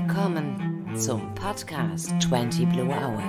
[0.00, 3.20] willkommen zum Podcast 20 Blue Hour,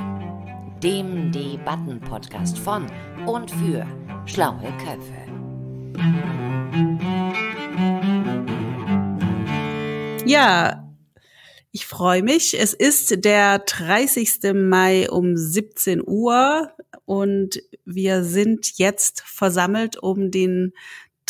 [0.83, 2.85] dem Debatten-Podcast von
[3.25, 3.87] und für
[4.27, 5.25] schlaue Köpfe.
[10.27, 10.93] Ja,
[11.71, 12.59] ich freue mich.
[12.59, 14.53] Es ist der 30.
[14.53, 16.71] Mai um 17 Uhr
[17.05, 20.73] und wir sind jetzt versammelt, um den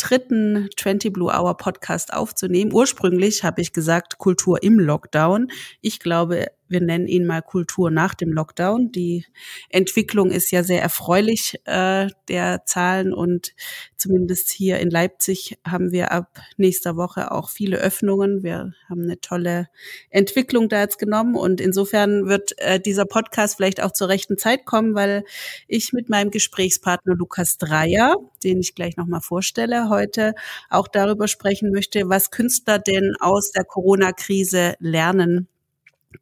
[0.00, 2.72] dritten 20 Blue Hour Podcast aufzunehmen.
[2.72, 5.50] Ursprünglich habe ich gesagt Kultur im Lockdown.
[5.80, 8.92] Ich glaube, wir nennen ihn mal Kultur nach dem Lockdown.
[8.92, 9.26] Die
[9.68, 13.52] Entwicklung ist ja sehr erfreulich äh, der Zahlen und
[13.96, 18.44] zumindest hier in Leipzig haben wir ab nächster Woche auch viele Öffnungen.
[18.44, 19.68] Wir haben eine tolle
[20.10, 24.64] Entwicklung da jetzt genommen und insofern wird äh, dieser Podcast vielleicht auch zur rechten Zeit
[24.64, 25.24] kommen, weil
[25.66, 30.34] ich mit meinem Gesprächspartner Lukas Dreier, den ich gleich nochmal vorstelle, heute
[30.68, 35.48] auch darüber sprechen möchte, was Künstler denn aus der Corona-Krise lernen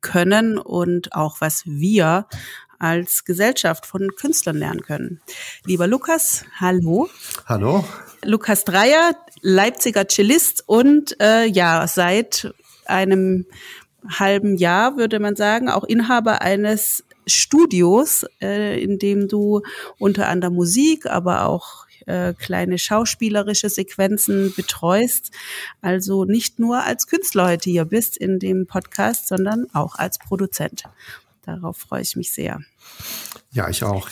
[0.00, 2.26] können und auch was wir
[2.78, 5.20] als Gesellschaft von Künstlern lernen können.
[5.64, 7.08] Lieber Lukas, hallo.
[7.46, 7.84] Hallo.
[8.24, 12.54] Lukas Dreier, Leipziger Cellist und äh, ja, seit
[12.86, 13.46] einem
[14.08, 19.62] halben Jahr würde man sagen, auch Inhaber eines Studios, äh, in dem du
[19.98, 25.30] unter anderem Musik, aber auch äh, kleine schauspielerische Sequenzen betreust.
[25.82, 30.84] Also nicht nur als Künstler heute hier bist in dem Podcast, sondern auch als Produzent.
[31.44, 32.60] Darauf freue ich mich sehr.
[33.52, 34.08] Ja, ich auch.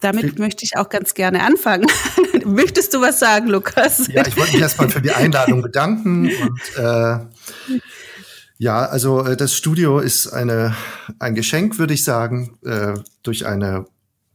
[0.00, 1.86] Damit ich möchte ich auch ganz gerne anfangen.
[2.44, 4.06] Möchtest du was sagen, Lukas?
[4.06, 7.18] Ja, ich wollte mich erstmal für die Einladung bedanken und äh,
[8.58, 10.76] ja, also äh, das Studio ist eine,
[11.18, 13.86] ein Geschenk, würde ich sagen, äh, durch eine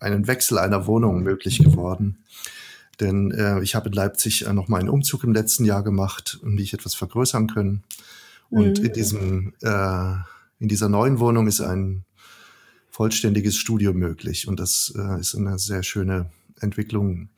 [0.04, 2.24] einen Wechsel einer Wohnung möglich geworden.
[3.00, 6.40] Denn äh, ich habe in Leipzig äh, noch mal einen Umzug im letzten Jahr gemacht,
[6.44, 7.84] um die ich etwas vergrößern können.
[8.50, 8.86] Und mhm.
[8.86, 10.16] in diesem äh,
[10.60, 12.06] in dieser neuen Wohnung ist ein
[12.90, 14.48] vollständiges Studio möglich.
[14.48, 17.30] Und das äh, ist eine sehr schöne Entwicklung,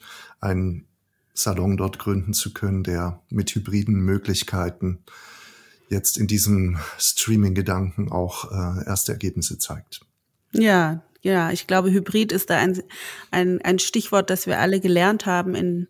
[0.41, 0.85] einen
[1.33, 4.99] Salon dort gründen zu können, der mit hybriden Möglichkeiten
[5.89, 10.01] jetzt in diesem Streaming-Gedanken auch äh, erste Ergebnisse zeigt.
[10.51, 12.83] Ja, ja, ich glaube, Hybrid ist da ein,
[13.31, 15.87] ein, ein Stichwort, das wir alle gelernt haben in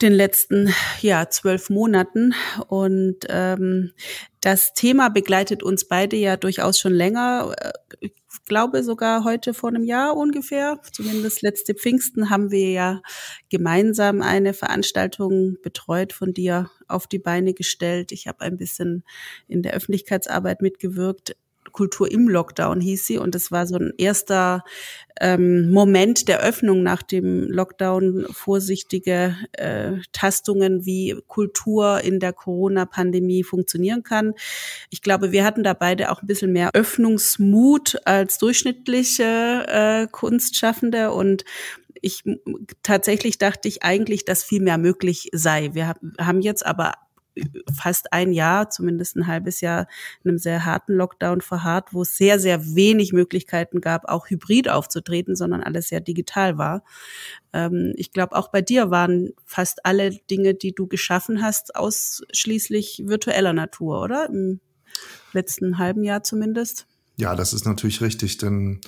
[0.00, 2.32] den letzten ja zwölf Monaten
[2.68, 3.92] und ähm,
[4.40, 7.54] das Thema begleitet uns beide ja durchaus schon länger.
[8.00, 8.14] Ich
[8.46, 13.02] glaube sogar heute vor einem Jahr ungefähr, zumindest letzte Pfingsten haben wir ja
[13.50, 18.10] gemeinsam eine Veranstaltung betreut von dir auf die Beine gestellt.
[18.10, 19.04] Ich habe ein bisschen
[19.48, 21.36] in der Öffentlichkeitsarbeit mitgewirkt
[21.72, 23.18] Kultur im Lockdown hieß sie.
[23.18, 24.64] Und es war so ein erster
[25.20, 33.44] ähm, Moment der Öffnung nach dem Lockdown, vorsichtige äh, Tastungen, wie Kultur in der Corona-Pandemie
[33.44, 34.34] funktionieren kann.
[34.88, 41.12] Ich glaube, wir hatten da beide auch ein bisschen mehr Öffnungsmut als durchschnittliche äh, Kunstschaffende
[41.12, 41.44] und
[42.02, 42.22] ich
[42.82, 45.70] tatsächlich dachte ich eigentlich, dass viel mehr möglich sei.
[45.74, 46.94] Wir haben jetzt aber
[47.72, 49.86] fast ein Jahr, zumindest ein halbes Jahr,
[50.24, 54.68] in einem sehr harten Lockdown verharrt, wo es sehr, sehr wenig Möglichkeiten gab, auch hybrid
[54.68, 56.84] aufzutreten, sondern alles sehr digital war.
[57.52, 63.04] Ähm, ich glaube, auch bei dir waren fast alle Dinge, die du geschaffen hast, ausschließlich
[63.06, 64.28] virtueller Natur, oder?
[64.28, 64.60] Im
[65.32, 66.86] letzten halben Jahr zumindest.
[67.16, 68.80] Ja, das ist natürlich richtig, denn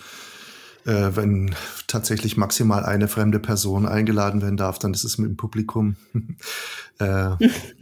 [0.85, 1.55] äh, wenn
[1.87, 5.97] tatsächlich maximal eine fremde Person eingeladen werden darf, dann ist es mit dem Publikum.
[6.99, 7.37] äh,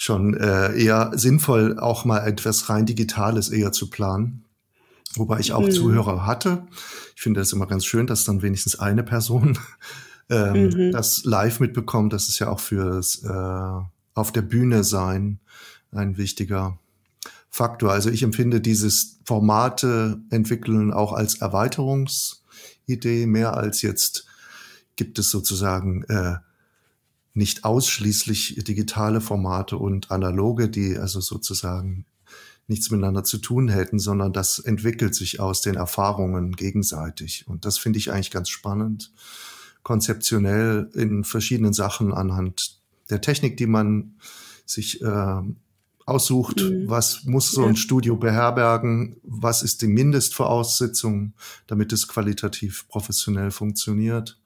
[0.00, 4.46] schon äh, eher sinnvoll, auch mal etwas rein Digitales eher zu planen.
[5.14, 5.72] Wobei ich auch mhm.
[5.72, 6.66] Zuhörer hatte.
[7.14, 9.58] Ich finde das immer ganz schön, dass dann wenigstens eine Person
[10.30, 10.92] ähm, mhm.
[10.92, 12.14] das live mitbekommt.
[12.14, 13.82] Das ist ja auch fürs äh,
[14.14, 15.38] auf der Bühne sein
[15.92, 16.78] ein wichtiger
[17.50, 17.92] Faktor.
[17.92, 24.26] Also ich empfinde dieses Formate entwickeln auch als Erweiterungsidee mehr als jetzt
[24.96, 26.36] gibt es sozusagen äh,
[27.40, 32.04] nicht ausschließlich digitale Formate und analoge, die also sozusagen
[32.68, 37.48] nichts miteinander zu tun hätten, sondern das entwickelt sich aus den Erfahrungen gegenseitig.
[37.48, 39.10] Und das finde ich eigentlich ganz spannend,
[39.82, 42.78] konzeptionell in verschiedenen Sachen anhand
[43.08, 44.16] der Technik, die man
[44.66, 45.42] sich äh,
[46.04, 46.88] aussucht, mhm.
[46.88, 51.32] was muss so ein Studio beherbergen, was ist die Mindestvoraussetzung,
[51.66, 54.38] damit es qualitativ professionell funktioniert.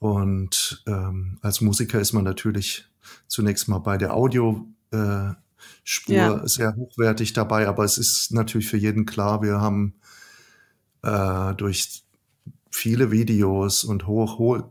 [0.00, 2.86] Und ähm, als Musiker ist man natürlich
[3.28, 5.34] zunächst mal bei der Audiospur äh,
[6.06, 6.48] ja.
[6.48, 9.94] sehr hochwertig dabei, aber es ist natürlich für jeden klar, wir haben
[11.02, 12.02] äh, durch
[12.70, 14.70] viele Videos und hoch, hohe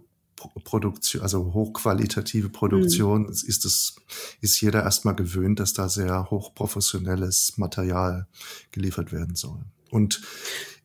[0.63, 3.29] Produktion, also hochqualitative Produktion, mhm.
[3.29, 3.97] ist es,
[4.41, 8.25] ist jeder erstmal gewöhnt, dass da sehr hochprofessionelles Material
[8.71, 9.59] geliefert werden soll.
[9.91, 10.21] Und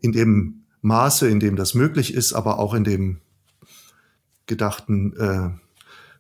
[0.01, 3.21] in dem Maße, in dem das möglich ist, aber auch in dem
[4.47, 5.51] gedachten äh,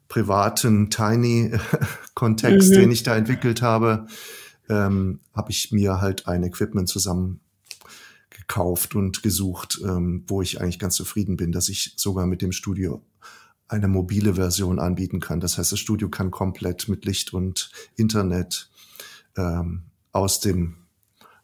[0.09, 2.75] privaten Tiny-Kontext, mhm.
[2.75, 4.06] den ich da entwickelt habe,
[4.69, 7.41] ähm, habe ich mir halt ein Equipment zusammen
[8.31, 12.53] gekauft und gesucht, ähm, wo ich eigentlich ganz zufrieden bin, dass ich sogar mit dem
[12.53, 13.03] Studio
[13.69, 15.41] eine mobile Version anbieten kann.
[15.41, 18.69] Das heißt, das Studio kann komplett mit Licht und Internet
[19.37, 20.76] ähm, aus dem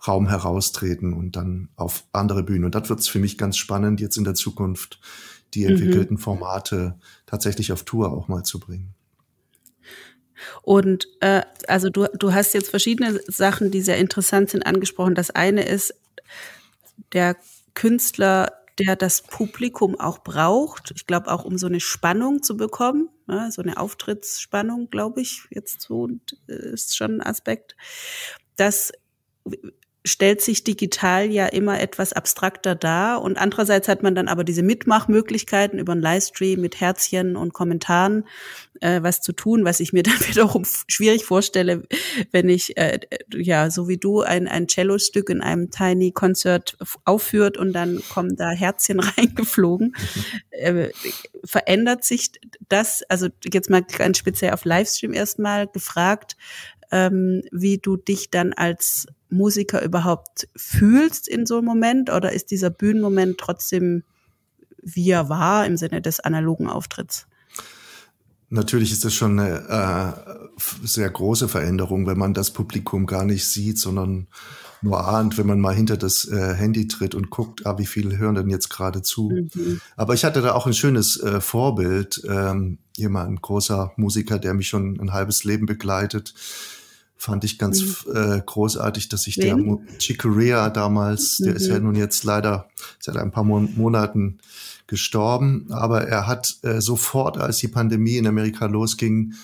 [0.07, 2.65] Raum heraustreten und dann auf andere Bühnen.
[2.65, 5.01] Und das wird es für mich ganz spannend, jetzt in der Zukunft
[5.55, 5.71] die mhm.
[5.71, 6.21] entwickelten mhm.
[6.21, 8.95] Formate tatsächlich auf Tour auch mal zu bringen.
[10.63, 15.15] Und äh, also du, du hast jetzt verschiedene Sachen, die sehr interessant sind, angesprochen.
[15.15, 15.95] Das eine ist
[17.13, 17.37] der
[17.75, 20.93] Künstler, der das Publikum auch braucht.
[20.97, 25.43] Ich glaube auch, um so eine Spannung zu bekommen, ja, so eine Auftrittsspannung, glaube ich,
[25.51, 26.09] jetzt so
[26.49, 27.77] äh, ist schon ein Aspekt.
[28.57, 28.93] Das
[30.05, 34.63] stellt sich digital ja immer etwas abstrakter dar und andererseits hat man dann aber diese
[34.63, 38.25] Mitmachmöglichkeiten über einen Livestream mit Herzchen und Kommentaren
[38.81, 41.83] äh, was zu tun, was ich mir dann wiederum schwierig vorstelle,
[42.33, 43.01] wenn ich äh,
[43.35, 48.37] ja so wie du ein ein Cello-Stück in einem Tiny Concert aufführt und dann kommen
[48.37, 49.95] da Herzchen reingeflogen.
[50.51, 50.89] Äh,
[51.45, 52.33] verändert sich
[52.69, 53.03] das?
[53.09, 56.37] Also jetzt mal ganz speziell auf Livestream erstmal gefragt
[56.91, 62.51] ähm, wie du dich dann als Musiker überhaupt fühlst in so einem Moment oder ist
[62.51, 64.03] dieser Bühnenmoment trotzdem
[64.83, 67.27] wie er war im Sinne des analogen Auftritts?
[68.49, 73.47] Natürlich ist das schon eine äh, sehr große Veränderung, wenn man das Publikum gar nicht
[73.47, 74.27] sieht, sondern
[74.83, 78.19] nur ahnt, wenn man mal hinter das äh, Handy tritt und guckt, ah, wie viele
[78.19, 79.31] hören denn jetzt gerade zu.
[79.55, 79.81] Mhm.
[79.97, 84.55] Aber ich hatte da auch ein schönes äh, Vorbild, ähm, jemand, ein großer Musiker, der
[84.55, 86.35] mich schon ein halbes Leben begleitet,
[87.21, 88.17] fand ich ganz mhm.
[88.17, 89.59] äh, großartig, dass sich der
[89.99, 91.45] Chicorea damals, mhm.
[91.45, 91.85] der ist ja mhm.
[91.85, 94.39] nun jetzt leider seit ein paar Mon Monaten
[94.87, 99.35] gestorben, aber er hat äh, sofort, als die Pandemie in Amerika losging,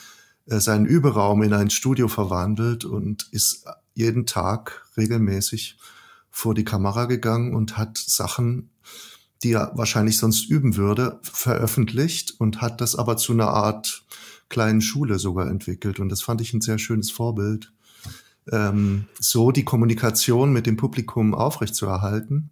[0.47, 5.77] äh, seinen Überraum in ein Studio verwandelt und ist jeden Tag regelmäßig
[6.31, 8.71] vor die Kamera gegangen und hat Sachen,
[9.43, 14.03] die er wahrscheinlich sonst üben würde, veröffentlicht und hat das aber zu einer Art
[14.49, 16.01] kleinen Schule sogar entwickelt.
[16.01, 17.73] Und das fand ich ein sehr schönes Vorbild,
[18.53, 22.51] ähm, so die Kommunikation mit dem Publikum aufrechtzuerhalten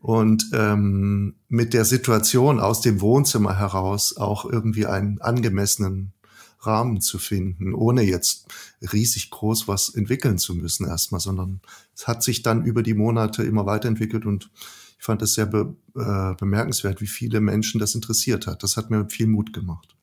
[0.00, 6.12] und ähm, mit der Situation aus dem Wohnzimmer heraus auch irgendwie einen angemessenen
[6.60, 8.46] Rahmen zu finden, ohne jetzt
[8.92, 11.60] riesig groß was entwickeln zu müssen erstmal, sondern
[11.94, 14.50] es hat sich dann über die Monate immer weiterentwickelt und
[14.98, 18.64] ich fand es sehr be äh, bemerkenswert, wie viele Menschen das interessiert hat.
[18.64, 19.97] Das hat mir viel Mut gemacht.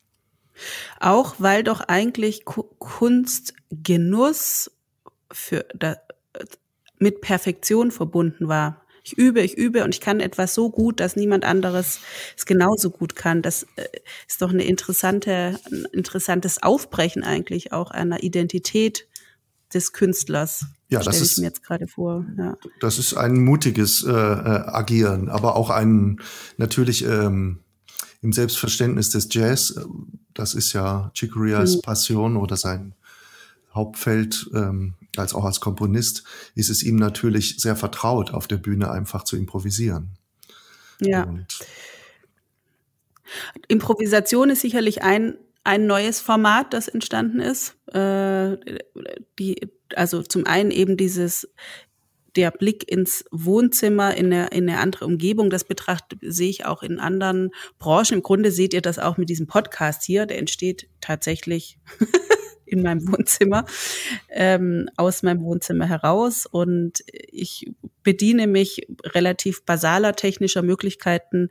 [1.00, 4.70] Auch weil doch eigentlich Kunst Genuss
[5.30, 5.96] für da,
[6.98, 8.82] mit Perfektion verbunden war.
[9.02, 12.00] Ich übe, ich übe und ich kann etwas so gut, dass niemand anderes
[12.36, 13.40] es genauso gut kann.
[13.40, 13.86] Das äh,
[14.26, 19.06] ist doch eine interessante, ein interessantes Aufbrechen eigentlich auch einer Identität
[19.72, 20.66] des Künstlers.
[20.88, 22.24] Ja, das ist mir jetzt gerade vor.
[22.36, 22.56] Ja.
[22.80, 26.20] Das ist ein mutiges äh, äh, Agieren, aber auch ein
[26.56, 27.60] natürlich ähm,
[28.22, 29.78] im Selbstverständnis des Jazz,
[30.34, 31.82] das ist ja Chicoreas mhm.
[31.82, 32.94] Passion oder sein
[33.74, 38.90] Hauptfeld, ähm, als auch als Komponist, ist es ihm natürlich sehr vertraut, auf der Bühne
[38.90, 40.10] einfach zu improvisieren.
[41.00, 41.24] Ja.
[41.24, 41.46] Und
[43.68, 47.76] Improvisation ist sicherlich ein, ein neues Format, das entstanden ist.
[47.94, 48.56] Äh,
[49.38, 51.48] die, also zum einen eben dieses
[52.36, 56.82] der Blick ins Wohnzimmer, in eine, in eine andere Umgebung, das betrachtet, sehe ich auch
[56.82, 58.14] in anderen Branchen.
[58.14, 61.78] Im Grunde seht ihr das auch mit diesem Podcast hier, der entsteht tatsächlich
[62.66, 63.64] in meinem Wohnzimmer,
[64.28, 66.46] ähm, aus meinem Wohnzimmer heraus.
[66.46, 71.48] Und ich bediene mich relativ basaler technischer Möglichkeiten.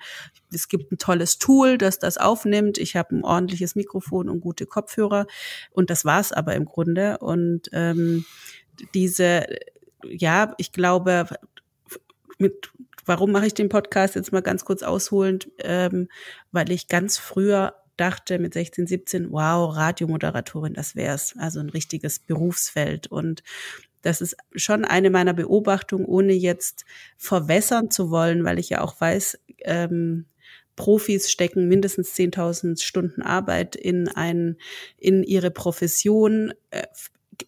[0.54, 2.78] Es gibt ein tolles Tool, das das aufnimmt.
[2.78, 5.26] Ich habe ein ordentliches Mikrofon und gute Kopfhörer.
[5.72, 7.18] Und das war's aber im Grunde.
[7.20, 8.26] Und ähm,
[8.94, 9.46] diese
[10.10, 11.28] ja, ich glaube,
[12.38, 12.72] mit,
[13.06, 15.50] warum mache ich den Podcast jetzt mal ganz kurz ausholend?
[15.60, 16.10] Ähm,
[16.52, 21.36] weil ich ganz früher dachte mit 16, 17, wow, Radiomoderatorin, das wär's.
[21.38, 23.08] Also ein richtiges Berufsfeld.
[23.08, 23.44] Und
[24.02, 26.86] das ist schon eine meiner Beobachtungen, ohne jetzt
[27.18, 30.26] verwässern zu wollen, weil ich ja auch weiß, ähm,
[30.76, 34.58] Profis stecken mindestens 10.000 Stunden Arbeit in ein,
[34.98, 36.54] in ihre Profession.
[36.70, 36.84] Äh,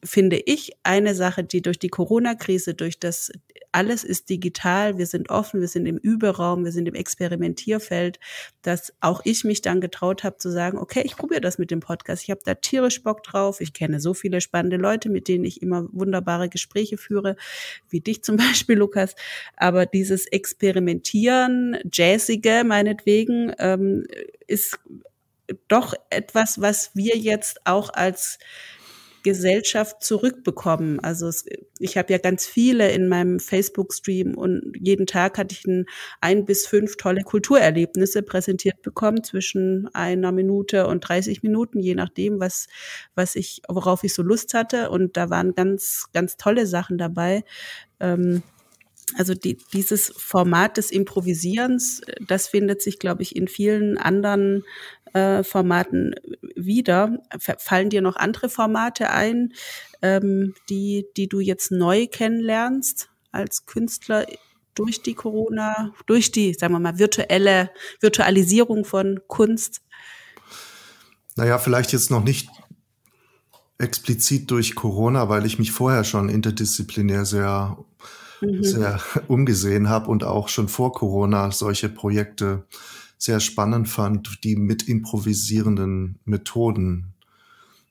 [0.04, 3.32] finde ich, eine Sache, die durch die Corona-Krise, durch das
[3.72, 8.20] alles ist digital, wir sind offen, wir sind im Überraum, wir sind im Experimentierfeld,
[8.62, 11.80] dass auch ich mich dann getraut habe zu sagen, okay, ich probiere das mit dem
[11.80, 12.24] Podcast.
[12.24, 13.62] Ich habe da tierisch Bock drauf.
[13.62, 17.36] Ich kenne so viele spannende Leute, mit denen ich immer wunderbare Gespräche führe,
[17.90, 19.16] wie dich zum Beispiel, Lukas.
[19.56, 24.06] Aber dieses Experimentieren, Jazzige meinetwegen, ähm,
[24.48, 24.80] ist
[25.68, 28.40] doch etwas, was wir jetzt auch als
[29.28, 31.02] Gesellschaft zurückbekommen.
[31.02, 31.44] Also es,
[31.80, 35.86] ich habe ja ganz viele in meinem Facebook-Stream und jeden Tag hatte ich ein,
[36.22, 42.40] ein bis fünf tolle Kulturerlebnisse präsentiert bekommen zwischen einer Minute und 30 Minuten, je nachdem,
[42.40, 42.68] was,
[43.16, 44.92] was ich, worauf ich so Lust hatte.
[44.92, 47.44] Und da waren ganz, ganz tolle Sachen dabei.
[48.00, 48.44] Ähm,
[49.16, 54.64] also die, dieses Format des Improvisierens, das findet sich, glaube ich, in vielen anderen
[55.14, 56.16] äh, Formaten
[56.56, 57.20] wieder.
[57.38, 59.54] Fallen dir noch andere Formate ein,
[60.02, 64.26] ähm, die, die du jetzt neu kennenlernst als Künstler
[64.76, 69.82] durch die Corona, durch die, sagen wir mal, virtuelle Virtualisierung von Kunst?
[71.36, 72.50] Naja, vielleicht jetzt noch nicht
[73.78, 77.78] explizit durch Corona, weil ich mich vorher schon interdisziplinär sehr,
[78.42, 78.64] mhm.
[78.64, 82.66] sehr umgesehen habe und auch schon vor Corona solche Projekte
[83.18, 87.14] sehr spannend fand, die mit improvisierenden Methoden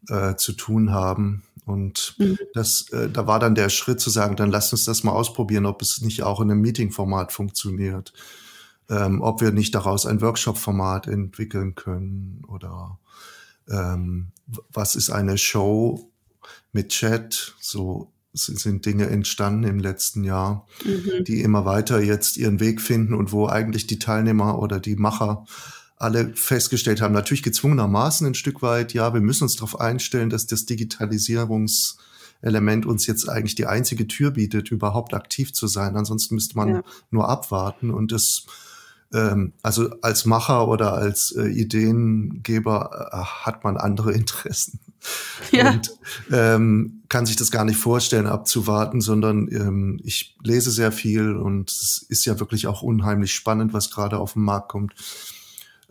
[0.09, 1.43] äh, zu tun haben.
[1.65, 2.39] Und mhm.
[2.55, 5.67] das, äh, da war dann der Schritt zu sagen, dann lasst uns das mal ausprobieren,
[5.67, 8.13] ob es nicht auch in einem Meeting-Format funktioniert.
[8.89, 13.01] Ähm, ob wir nicht daraus ein Workshop-Format entwickeln können oder
[13.69, 14.29] ähm,
[14.73, 16.09] was ist eine Show
[16.73, 21.25] mit Chat, so sind Dinge entstanden im letzten Jahr, mhm.
[21.25, 25.45] die immer weiter jetzt ihren Weg finden und wo eigentlich die Teilnehmer oder die Macher
[25.97, 30.47] alle festgestellt haben, natürlich gezwungenermaßen ein Stück weit, ja, wir müssen uns darauf einstellen, dass
[30.47, 35.97] das Digitalisierungselement uns jetzt eigentlich die einzige Tür bietet, überhaupt aktiv zu sein.
[35.97, 36.83] Ansonsten müsste man ja.
[37.11, 38.45] nur abwarten und das
[39.13, 43.17] ähm, also als Macher oder als äh, Ideengeber äh,
[43.47, 44.81] hat man andere Interessen
[45.53, 45.71] ja.
[45.71, 45.91] und
[46.33, 51.71] ähm, kann sich das gar nicht vorstellen, abzuwarten, sondern ähm, ich lese sehr viel und
[51.71, 54.95] es ist ja wirklich auch unheimlich spannend, was gerade auf den Markt kommt.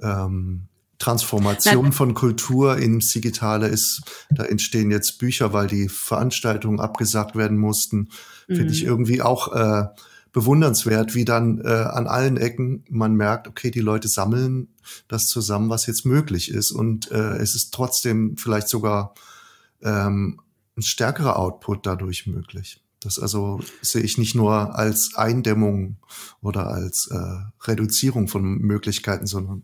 [0.02, 0.68] Ähm,
[0.98, 7.58] Transformation von Kultur ins Digitale ist, da entstehen jetzt Bücher, weil die Veranstaltungen abgesagt werden
[7.58, 8.10] mussten.
[8.48, 8.56] Mhm.
[8.56, 8.90] Finde ich mhm.
[8.90, 9.88] irgendwie auch äh,
[10.36, 14.68] bewundernswert, wie dann äh, an allen Ecken man merkt, okay, die Leute sammeln
[15.08, 16.74] das zusammen, was jetzt möglich ist.
[16.74, 19.16] Und äh, es ist trotzdem vielleicht sogar
[19.82, 20.42] ähm,
[20.76, 22.82] ein stärkerer Output dadurch möglich.
[23.00, 25.96] Das also sehe ich nicht nur als Eindämmung
[26.42, 29.64] oder als äh, Reduzierung von Möglichkeiten, sondern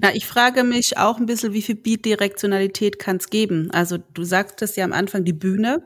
[0.00, 3.70] na, ich frage mich auch ein bisschen, wie viel Beat-Direktionalität kann es geben?
[3.70, 5.82] Also du sagtest ja am Anfang die Bühne.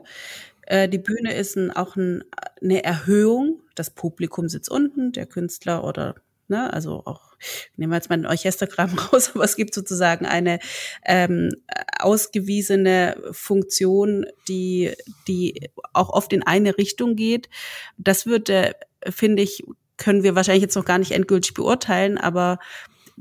[0.67, 2.23] Äh, die Bühne ist ein, auch ein,
[2.61, 3.61] eine Erhöhung.
[3.73, 6.15] Das Publikum sitzt unten, der Künstler oder,
[6.49, 7.37] ne, also auch,
[7.77, 10.59] nehmen wir jetzt mal ein Orchestergramm raus, aber es gibt sozusagen eine
[11.05, 11.51] ähm,
[11.99, 14.93] ausgewiesene Funktion, die,
[15.27, 17.49] die auch oft in eine Richtung geht.
[17.97, 18.75] Das würde,
[19.09, 19.63] finde ich,
[19.95, 22.59] können wir wahrscheinlich jetzt noch gar nicht endgültig beurteilen, aber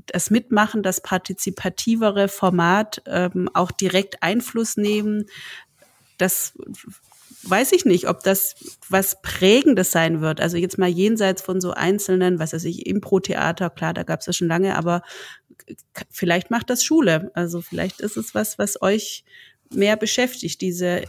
[0.07, 5.27] das Mitmachen, das partizipativere Format ähm, auch direkt Einfluss nehmen,
[6.19, 6.55] das
[7.49, 8.55] weiß ich nicht, ob das
[8.89, 10.41] was Prägendes sein wird.
[10.41, 14.27] Also jetzt mal jenseits von so einzelnen, was weiß ich, Impro-Theater, klar, da gab es
[14.27, 15.03] ja schon lange, aber
[16.11, 17.31] vielleicht macht das Schule.
[17.35, 19.25] Also vielleicht ist es was, was euch
[19.73, 20.61] mehr beschäftigt.
[20.61, 21.03] Diese,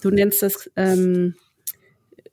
[0.00, 1.34] du nennst das ähm,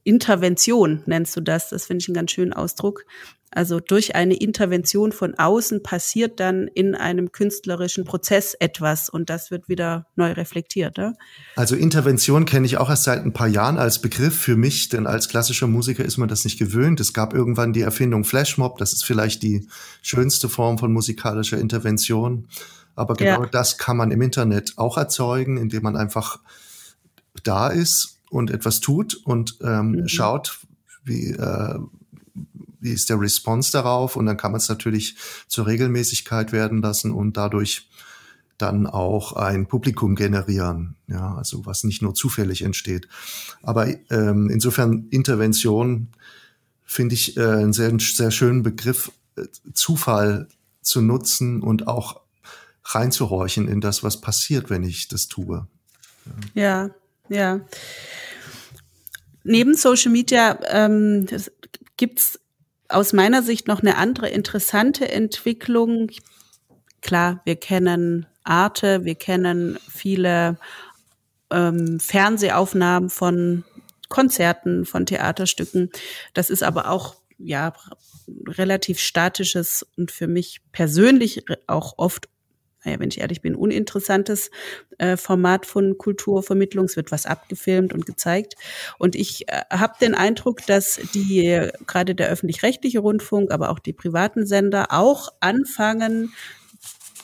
[0.08, 1.70] Intervention, nennst du das.
[1.70, 3.04] Das finde ich einen ganz schönen Ausdruck.
[3.52, 9.52] Also durch eine Intervention von außen passiert dann in einem künstlerischen Prozess etwas und das
[9.52, 10.98] wird wieder neu reflektiert.
[10.98, 11.14] Ja?
[11.58, 15.08] Also Intervention kenne ich auch erst seit ein paar Jahren als Begriff für mich, denn
[15.08, 17.02] als klassischer Musiker ist man das nicht gewöhnt.
[17.02, 19.68] Es gab irgendwann die Erfindung Flashmob, das ist vielleicht die
[20.02, 22.48] schönste Form von musikalischer Intervention.
[22.96, 23.50] Aber genau ja.
[23.50, 26.40] das kann man im Internet auch erzeugen, indem man einfach
[27.44, 30.08] da ist und etwas tut und ähm, mhm.
[30.08, 30.60] schaut,
[31.04, 31.80] wie, äh,
[32.80, 35.16] wie ist der Response darauf und dann kann man es natürlich
[35.48, 37.90] zur Regelmäßigkeit werden lassen und dadurch
[38.58, 43.08] dann auch ein Publikum generieren, ja, also was nicht nur zufällig entsteht.
[43.62, 46.10] Aber ähm, insofern Intervention
[46.84, 49.44] finde ich äh, einen sehr, sehr schönen Begriff, äh,
[49.74, 50.48] Zufall
[50.82, 52.22] zu nutzen und auch
[52.84, 55.68] reinzuhorchen in das, was passiert, wenn ich das tue.
[56.54, 56.90] Ja,
[57.30, 57.62] ja.
[59.44, 61.26] Neben Social Media ähm,
[61.96, 62.40] gibt's
[62.90, 66.12] aus meiner Sicht noch eine andere interessante Entwicklung.
[67.02, 70.58] Klar, wir kennen Arte, wir kennen viele
[71.52, 73.64] ähm, Fernsehaufnahmen von
[74.10, 75.92] Konzerten, von Theaterstücken.
[76.34, 77.74] Das ist aber auch ja
[78.48, 82.30] relativ statisches und für mich persönlich auch oft
[82.88, 84.50] naja, wenn ich ehrlich bin, uninteressantes
[84.98, 86.86] äh, Format von Kulturvermittlung.
[86.86, 88.56] Es wird was abgefilmt und gezeigt.
[88.98, 93.94] Und ich äh, habe den Eindruck, dass die gerade der öffentlich-rechtliche Rundfunk, aber auch die
[93.94, 96.34] privaten Sender auch anfangen,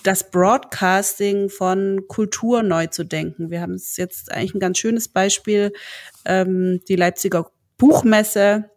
[0.04, 3.50] das Broadcasting von Kultur neu zu denken.
[3.50, 5.72] Wir haben es jetzt eigentlich ein ganz schönes Beispiel,
[6.26, 8.70] ähm, die Leipziger Buchmesse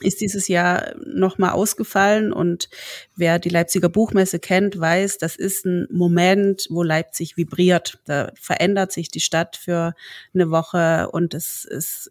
[0.00, 2.32] ist dieses Jahr nochmal ausgefallen.
[2.32, 2.68] Und
[3.16, 7.98] wer die Leipziger Buchmesse kennt, weiß, das ist ein Moment, wo Leipzig vibriert.
[8.04, 9.94] Da verändert sich die Stadt für
[10.34, 12.10] eine Woche und es ist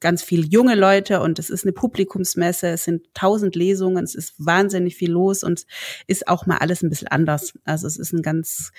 [0.00, 4.34] ganz viele junge Leute und es ist eine Publikumsmesse, es sind tausend Lesungen, es ist
[4.38, 5.66] wahnsinnig viel los und
[6.06, 7.54] ist auch mal alles ein bisschen anders.
[7.64, 8.72] Also es ist ein ganz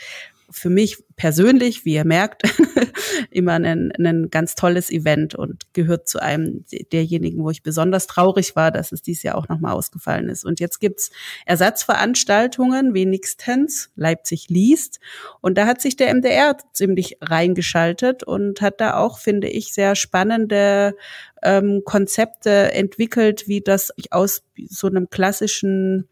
[0.52, 2.44] für mich persönlich, wie ihr merkt,
[3.32, 8.56] immer ein, ein ganz tolles Event und gehört zu einem derjenigen, wo ich besonders traurig
[8.56, 10.46] war, dass es dieses Jahr auch nochmal ausgefallen ist.
[10.46, 11.12] Und jetzt gibt's
[11.46, 15.00] Ersatzveranstaltungen, wenigstens Leipzig liest.
[15.42, 19.96] Und da hat sich der MDR ziemlich reingeschaltet und hat da auch, finde ich, sehr
[19.96, 20.96] spannende
[21.44, 26.08] ähm, Konzepte entwickelt, wie das aus so einem klassischen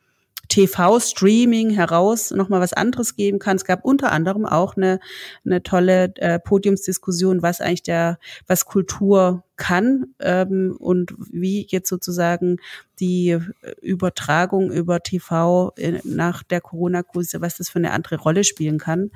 [0.47, 3.57] TV-Streaming heraus nochmal was anderes geben kann.
[3.57, 4.99] Es gab unter anderem auch eine,
[5.45, 12.57] eine tolle äh, Podiumsdiskussion, was eigentlich der, was Kultur kann ähm, und wie jetzt sozusagen
[12.99, 13.37] die
[13.81, 19.11] Übertragung über TV in, nach der Corona-Krise, was das für eine andere Rolle spielen kann.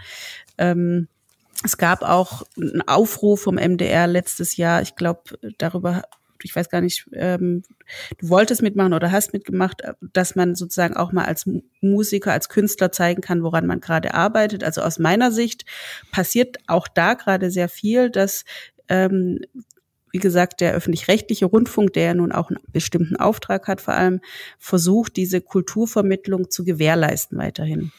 [0.57, 1.07] Ähm,
[1.63, 5.21] es gab auch einen Aufruf vom MDR letztes Jahr, ich glaube,
[5.59, 6.01] darüber
[6.43, 7.63] ich weiß gar nicht, ähm,
[8.17, 9.81] du wolltest mitmachen oder hast mitgemacht,
[10.13, 11.50] dass man sozusagen auch mal als
[11.81, 14.63] Musiker, als Künstler zeigen kann, woran man gerade arbeitet.
[14.63, 15.65] Also aus meiner Sicht
[16.12, 18.45] passiert auch da gerade sehr viel, dass
[18.89, 19.39] ähm,
[20.12, 24.19] wie gesagt, der öffentlich-rechtliche Rundfunk, der ja nun auch einen bestimmten Auftrag hat, vor allem
[24.60, 27.91] versucht, diese Kulturvermittlung zu gewährleisten weiterhin.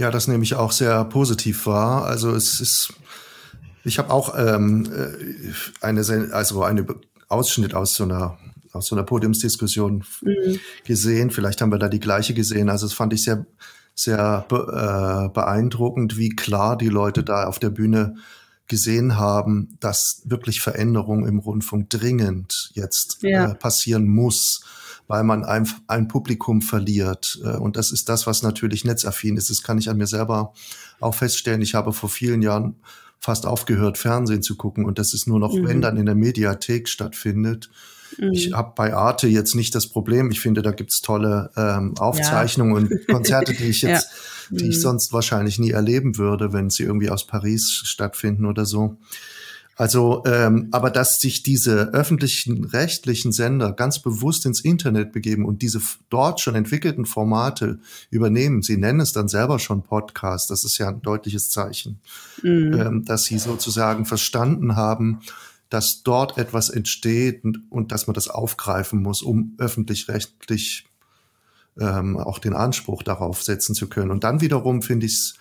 [0.00, 2.04] Ja, das nehme ich auch sehr positiv wahr.
[2.04, 2.94] Also es ist,
[3.84, 6.00] ich habe auch ähm, äh, eine,
[6.32, 6.86] also eine
[7.28, 8.38] Ausschnitt aus so einer
[8.72, 10.60] aus so einer Podiumsdiskussion mhm.
[10.84, 11.30] gesehen.
[11.30, 12.68] Vielleicht haben wir da die gleiche gesehen.
[12.68, 13.46] Also das fand ich sehr
[13.94, 18.14] sehr be äh, beeindruckend, wie klar die Leute da auf der Bühne
[18.68, 23.46] gesehen haben, dass wirklich Veränderung im Rundfunk dringend jetzt ja.
[23.46, 24.62] äh, passieren muss,
[25.08, 27.40] weil man ein, ein Publikum verliert.
[27.42, 29.50] Äh, und das ist das, was natürlich netzaffin ist.
[29.50, 30.52] Das kann ich an mir selber
[31.00, 31.62] auch feststellen.
[31.62, 32.76] Ich habe vor vielen Jahren
[33.20, 35.66] fast aufgehört, Fernsehen zu gucken und das ist nur noch, mhm.
[35.66, 37.70] wenn dann in der Mediathek stattfindet.
[38.16, 38.32] Mhm.
[38.32, 40.30] Ich habe bei Arte jetzt nicht das Problem.
[40.30, 42.96] Ich finde, da gibt's tolle ähm, Aufzeichnungen ja.
[42.96, 44.08] und Konzerte, die ich jetzt,
[44.50, 44.58] ja.
[44.58, 44.80] die ich mhm.
[44.80, 48.96] sonst wahrscheinlich nie erleben würde, wenn sie irgendwie aus Paris stattfinden oder so.
[49.78, 55.62] Also, ähm, aber dass sich diese öffentlichen rechtlichen Sender ganz bewusst ins Internet begeben und
[55.62, 57.78] diese dort schon entwickelten Formate
[58.10, 62.00] übernehmen, sie nennen es dann selber schon Podcast, das ist ja ein deutliches Zeichen,
[62.42, 62.72] mhm.
[62.72, 65.20] ähm, dass sie sozusagen verstanden haben,
[65.70, 70.86] dass dort etwas entsteht und, und dass man das aufgreifen muss, um öffentlich-rechtlich
[71.78, 74.10] ähm, auch den Anspruch darauf setzen zu können.
[74.10, 75.34] Und dann wiederum finde ich es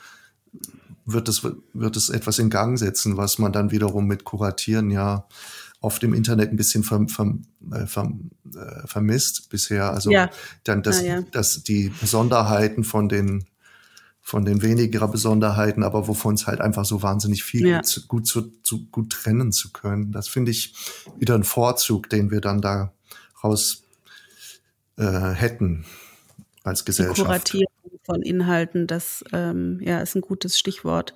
[1.08, 1.42] wird es,
[1.74, 5.28] wird es etwas in Gang setzen, was man dann wiederum mit Kuratieren ja
[5.80, 9.92] oft im Internet ein bisschen verm, verm, äh, verm, äh, vermisst bisher.
[9.92, 10.30] Also ja.
[10.64, 11.22] dann das, ja.
[11.32, 13.46] das, die Besonderheiten von den
[14.22, 17.80] von den weniger Besonderheiten, aber wovon es halt einfach so wahnsinnig viel ja.
[17.80, 20.12] gut, gut, zu, zu, gut trennen zu können.
[20.12, 20.76] Das finde ich
[21.18, 22.92] wieder ein Vorzug, den wir dann da
[23.42, 23.84] raus
[24.98, 25.86] äh, hätten
[26.64, 27.22] als Gesellschaft.
[27.22, 27.72] Kuratieren
[28.08, 31.14] von Inhalten, das ähm, ja, ist ein gutes Stichwort.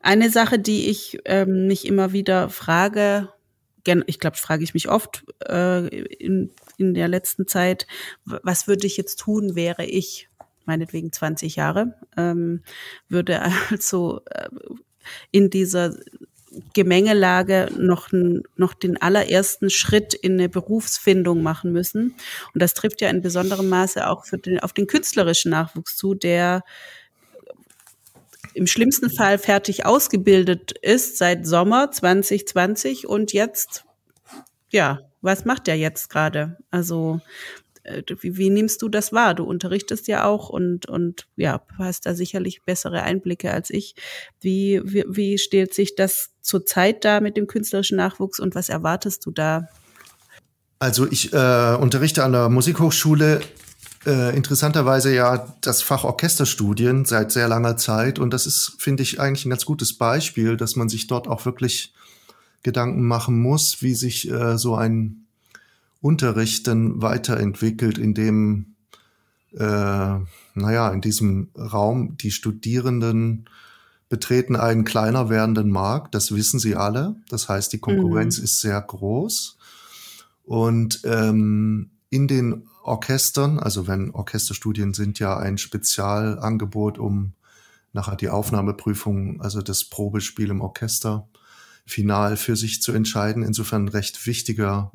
[0.00, 3.28] Eine Sache, die ich ähm, mich immer wieder frage,
[4.06, 7.86] ich glaube, frage ich mich oft äh, in, in der letzten Zeit,
[8.24, 10.30] was würde ich jetzt tun, wäre ich
[10.64, 12.62] meinetwegen 20 Jahre, ähm,
[13.08, 14.48] würde also äh,
[15.32, 15.96] in dieser
[16.72, 18.08] Gemengelage noch,
[18.56, 22.14] noch den allerersten Schritt in eine Berufsfindung machen müssen.
[22.52, 26.14] Und das trifft ja in besonderem Maße auch für den, auf den künstlerischen Nachwuchs zu,
[26.14, 26.62] der
[28.54, 33.84] im schlimmsten Fall fertig ausgebildet ist seit Sommer 2020 und jetzt,
[34.70, 36.58] ja, was macht er jetzt gerade?
[36.70, 37.20] Also
[38.20, 39.34] wie, wie nimmst du das wahr?
[39.34, 43.94] Du unterrichtest ja auch und, und ja, hast da sicherlich bessere Einblicke als ich.
[44.40, 49.26] Wie, wie, wie stellt sich das zurzeit da mit dem künstlerischen Nachwuchs und was erwartest
[49.26, 49.68] du da?
[50.78, 53.40] Also ich äh, unterrichte an der Musikhochschule
[54.06, 59.20] äh, interessanterweise ja das Fach Orchesterstudien seit sehr langer Zeit und das ist, finde ich,
[59.20, 61.94] eigentlich ein ganz gutes Beispiel, dass man sich dort auch wirklich
[62.62, 65.23] Gedanken machen muss, wie sich äh, so ein
[66.04, 68.74] Unterricht dann weiterentwickelt, in dem,
[69.52, 70.18] äh,
[70.54, 73.48] naja, in diesem Raum die Studierenden
[74.10, 77.16] betreten einen kleiner werdenden Markt, das wissen sie alle.
[77.30, 78.44] Das heißt, die Konkurrenz mhm.
[78.44, 79.56] ist sehr groß.
[80.44, 87.32] Und ähm, in den Orchestern, also wenn Orchesterstudien sind ja ein Spezialangebot, um
[87.94, 91.26] nachher die Aufnahmeprüfung, also das Probespiel im Orchester,
[91.86, 93.42] final für sich zu entscheiden.
[93.42, 94.90] Insofern recht wichtiger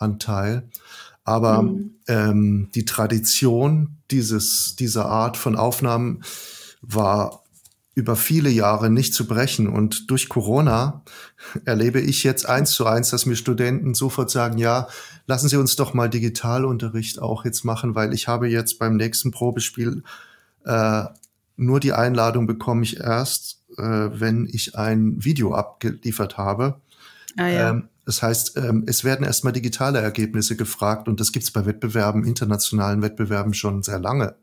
[0.00, 0.68] Wettbewerbsanteil.
[1.24, 1.90] Aber mhm.
[2.06, 6.22] ähm, die Tradition dieses, dieser Art von Aufnahmen
[6.82, 7.42] war
[7.94, 9.68] über viele Jahre nicht zu brechen.
[9.68, 11.02] Und durch Corona
[11.64, 14.88] erlebe ich jetzt eins zu eins, dass mir Studenten sofort sagen, ja,
[15.26, 19.30] lassen Sie uns doch mal Digitalunterricht auch jetzt machen, weil ich habe jetzt beim nächsten
[19.30, 20.02] Probespiel
[20.64, 21.04] äh,
[21.56, 26.80] nur die Einladung bekomme ich erst, äh, wenn ich ein Video abgeliefert habe.
[27.36, 27.70] Ah, ja.
[27.70, 32.24] ähm, das heißt, ähm, es werden erstmal digitale Ergebnisse gefragt und das gibt's bei Wettbewerben,
[32.24, 34.36] internationalen Wettbewerben schon sehr lange.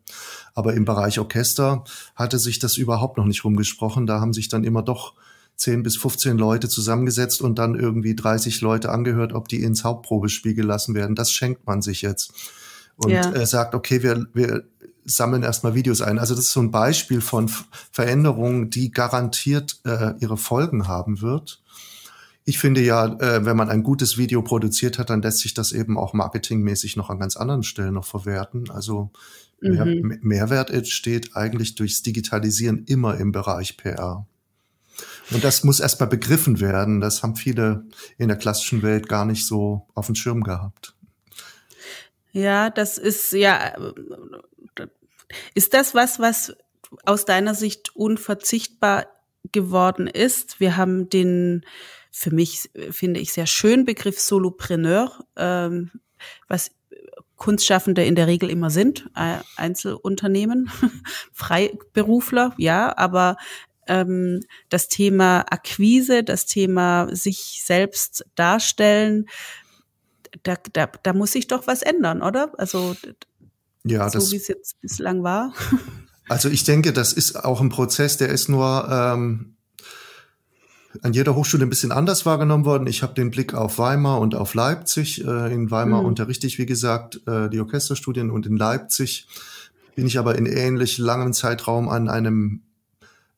[0.53, 1.83] Aber im Bereich Orchester
[2.15, 4.07] hatte sich das überhaupt noch nicht rumgesprochen.
[4.07, 5.13] Da haben sich dann immer doch
[5.57, 10.55] 10 bis 15 Leute zusammengesetzt und dann irgendwie 30 Leute angehört, ob die ins Hauptprobespiel
[10.55, 11.15] gelassen werden.
[11.15, 12.33] Das schenkt man sich jetzt.
[12.95, 13.31] Und ja.
[13.31, 14.63] äh, sagt, okay, wir, wir
[15.05, 16.19] sammeln erstmal Videos ein.
[16.19, 17.49] Also das ist so ein Beispiel von
[17.91, 21.60] Veränderungen, die garantiert äh, ihre Folgen haben wird.
[22.43, 25.71] Ich finde ja, äh, wenn man ein gutes Video produziert hat, dann lässt sich das
[25.71, 28.69] eben auch marketingmäßig noch an ganz anderen Stellen noch verwerten.
[28.71, 29.11] Also
[29.61, 30.17] Mehr, mhm.
[30.23, 34.25] Mehrwert entsteht eigentlich durchs Digitalisieren immer im Bereich PR.
[35.29, 36.99] Und das muss erstmal begriffen werden.
[36.99, 37.85] Das haben viele
[38.17, 40.95] in der klassischen Welt gar nicht so auf dem Schirm gehabt.
[42.31, 43.73] Ja, das ist ja,
[45.53, 46.55] ist das was, was
[47.05, 49.05] aus deiner Sicht unverzichtbar
[49.51, 50.59] geworden ist?
[50.59, 51.65] Wir haben den,
[52.11, 55.91] für mich finde ich sehr schönen Begriff Solopreneur, ähm,
[56.47, 56.71] was
[57.37, 60.69] Kunstschaffende in der Regel immer sind, äh, Einzelunternehmen,
[61.33, 63.37] Freiberufler, ja, aber
[63.87, 69.27] ähm, das Thema Akquise, das Thema sich selbst darstellen,
[70.43, 72.51] da, da, da muss sich doch was ändern, oder?
[72.59, 72.95] Also
[73.83, 75.53] ja, so wie es jetzt bislang war.
[76.29, 79.57] Also ich denke, das ist auch ein Prozess, der ist nur ähm,
[81.01, 82.87] an jeder Hochschule ein bisschen anders wahrgenommen worden.
[82.87, 85.25] Ich habe den Blick auf Weimar und auf Leipzig.
[85.25, 86.07] Äh, in Weimar mhm.
[86.07, 89.27] unterrichte ich, wie gesagt, äh, die Orchesterstudien und in Leipzig
[89.95, 92.61] bin ich aber in ähnlich langem Zeitraum an einem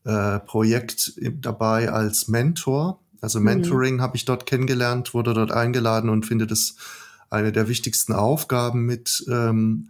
[0.04, 3.00] äh, Projekt dabei als Mentor.
[3.22, 3.46] Also mhm.
[3.46, 4.02] Mentoring mhm.
[4.02, 6.76] habe ich dort kennengelernt, wurde dort eingeladen und finde das
[7.30, 9.90] eine der wichtigsten Aufgaben mit ähm,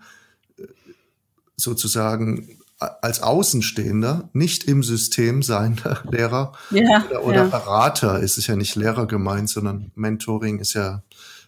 [1.55, 2.57] sozusagen
[3.01, 7.47] als Außenstehender, nicht im System sein Lehrer ja, oder, oder ja.
[7.47, 8.21] Berater.
[8.21, 11.03] Es ist ja nicht Lehrer gemeint, sondern Mentoring ist ja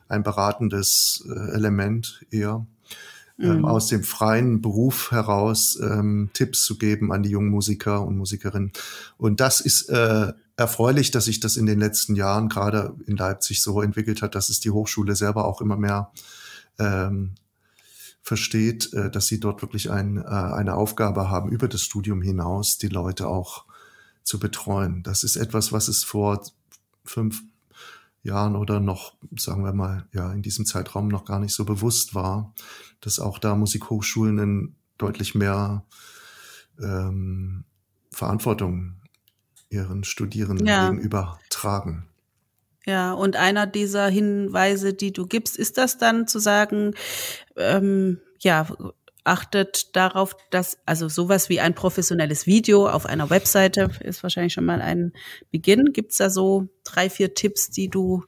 [0.08, 2.65] ein beratendes äh, Element eher.
[3.38, 3.65] Ähm, mhm.
[3.65, 8.71] aus dem freien Beruf heraus ähm, Tipps zu geben an die jungen Musiker und Musikerinnen.
[9.17, 13.62] Und das ist äh, erfreulich, dass sich das in den letzten Jahren gerade in Leipzig
[13.62, 16.12] so entwickelt hat, dass es die Hochschule selber auch immer mehr
[16.80, 17.32] ähm,
[18.25, 22.79] versteht, äh, dass sie dort wirklich ein, äh, eine Aufgabe haben, über das Studium hinaus
[22.79, 23.65] die Leute auch
[24.23, 25.03] zu betreuen.
[25.03, 26.43] Das ist etwas, was es vor
[27.03, 27.43] fünf
[28.23, 32.15] Jahren oder noch, sagen wir mal, ja, in diesem Zeitraum noch gar nicht so bewusst
[32.15, 32.51] war,
[32.99, 35.85] dass auch da Musikhochschulen deutlich mehr
[36.81, 37.63] ähm,
[38.09, 38.95] Verantwortung
[39.69, 40.89] ihren Studierenden ja.
[40.89, 42.07] gegenüber tragen.
[42.86, 46.93] Ja, und einer dieser Hinweise, die du gibst, ist das dann zu sagen,
[47.58, 48.67] ähm, ja,
[49.26, 54.65] achtet darauf, dass, also sowas wie ein professionelles Video auf einer Webseite ist wahrscheinlich schon
[54.65, 55.13] mal ein
[55.52, 55.93] Beginn.
[55.93, 58.24] Gibt's da so drei, vier Tipps, die du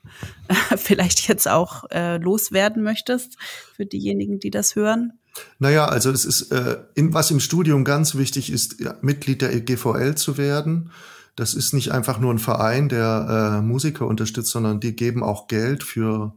[0.47, 3.37] äh, vielleicht jetzt auch äh, loswerden möchtest
[3.75, 5.13] für diejenigen, die das hören?
[5.59, 9.61] Naja, also es ist, äh, in, was im Studium ganz wichtig ist, ja, Mitglied der
[9.61, 10.91] GVL zu werden.
[11.37, 15.47] Das ist nicht einfach nur ein Verein, der äh, Musiker unterstützt, sondern die geben auch
[15.47, 16.33] Geld für,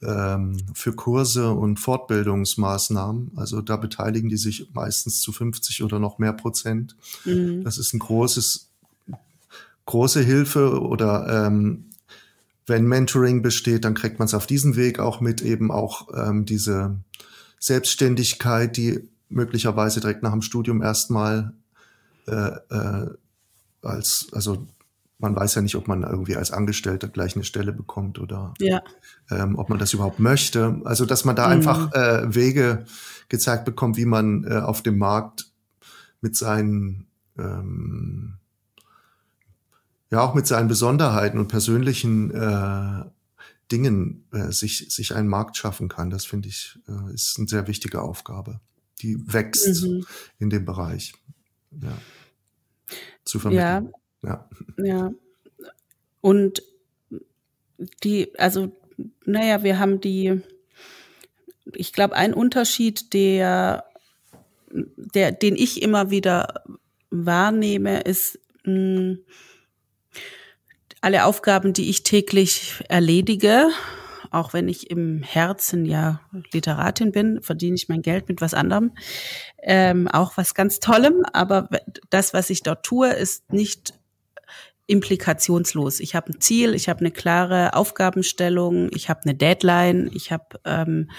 [0.00, 3.32] ähm, für Kurse und Fortbildungsmaßnahmen.
[3.34, 6.94] Also da beteiligen die sich meistens zu 50 oder noch mehr Prozent.
[7.24, 7.64] Mhm.
[7.64, 8.68] Das ist ein großes,
[9.86, 11.86] große Hilfe oder ähm,
[12.68, 16.44] wenn Mentoring besteht, dann kriegt man es auf diesem Weg auch mit, eben auch ähm,
[16.44, 16.96] diese
[17.58, 21.54] Selbstständigkeit, die möglicherweise direkt nach dem Studium erstmal
[22.28, 23.08] äh, äh,
[23.82, 24.66] als, also
[25.18, 28.82] man weiß ja nicht, ob man irgendwie als Angestellter gleich eine Stelle bekommt oder ja.
[29.30, 30.80] ähm, ob man das überhaupt möchte.
[30.84, 31.52] Also dass man da mhm.
[31.52, 32.84] einfach äh, Wege
[33.28, 35.46] gezeigt bekommt, wie man äh, auf dem Markt
[36.20, 38.38] mit seinen ähm,
[40.10, 43.04] ja auch mit seinen Besonderheiten und persönlichen äh,
[43.70, 46.10] Dingen äh, sich, sich einen Markt schaffen kann.
[46.10, 48.60] Das finde ich, äh, ist eine sehr wichtige Aufgabe.
[49.02, 50.06] Die wächst mhm.
[50.38, 51.12] in dem Bereich.
[51.70, 51.98] Ja.
[53.28, 53.92] Zu vermitteln.
[54.22, 54.48] Ja.
[54.78, 54.84] Ja.
[54.84, 55.12] ja.
[56.22, 56.62] Und
[58.02, 58.72] die, also,
[59.26, 60.40] naja, wir haben die,
[61.74, 63.84] ich glaube, ein Unterschied, der,
[64.70, 66.64] der, den ich immer wieder
[67.10, 69.18] wahrnehme, ist, mh,
[71.02, 73.68] alle Aufgaben, die ich täglich erledige,
[74.30, 76.20] auch wenn ich im Herzen ja
[76.52, 78.92] Literatin bin, verdiene ich mein Geld mit was anderem,
[79.62, 81.24] ähm, auch was ganz Tollem.
[81.32, 81.68] Aber
[82.10, 83.94] das, was ich dort tue, ist nicht
[84.86, 86.00] implikationslos.
[86.00, 90.60] Ich habe ein Ziel, ich habe eine klare Aufgabenstellung, ich habe eine Deadline, ich habe
[90.64, 91.10] ähm,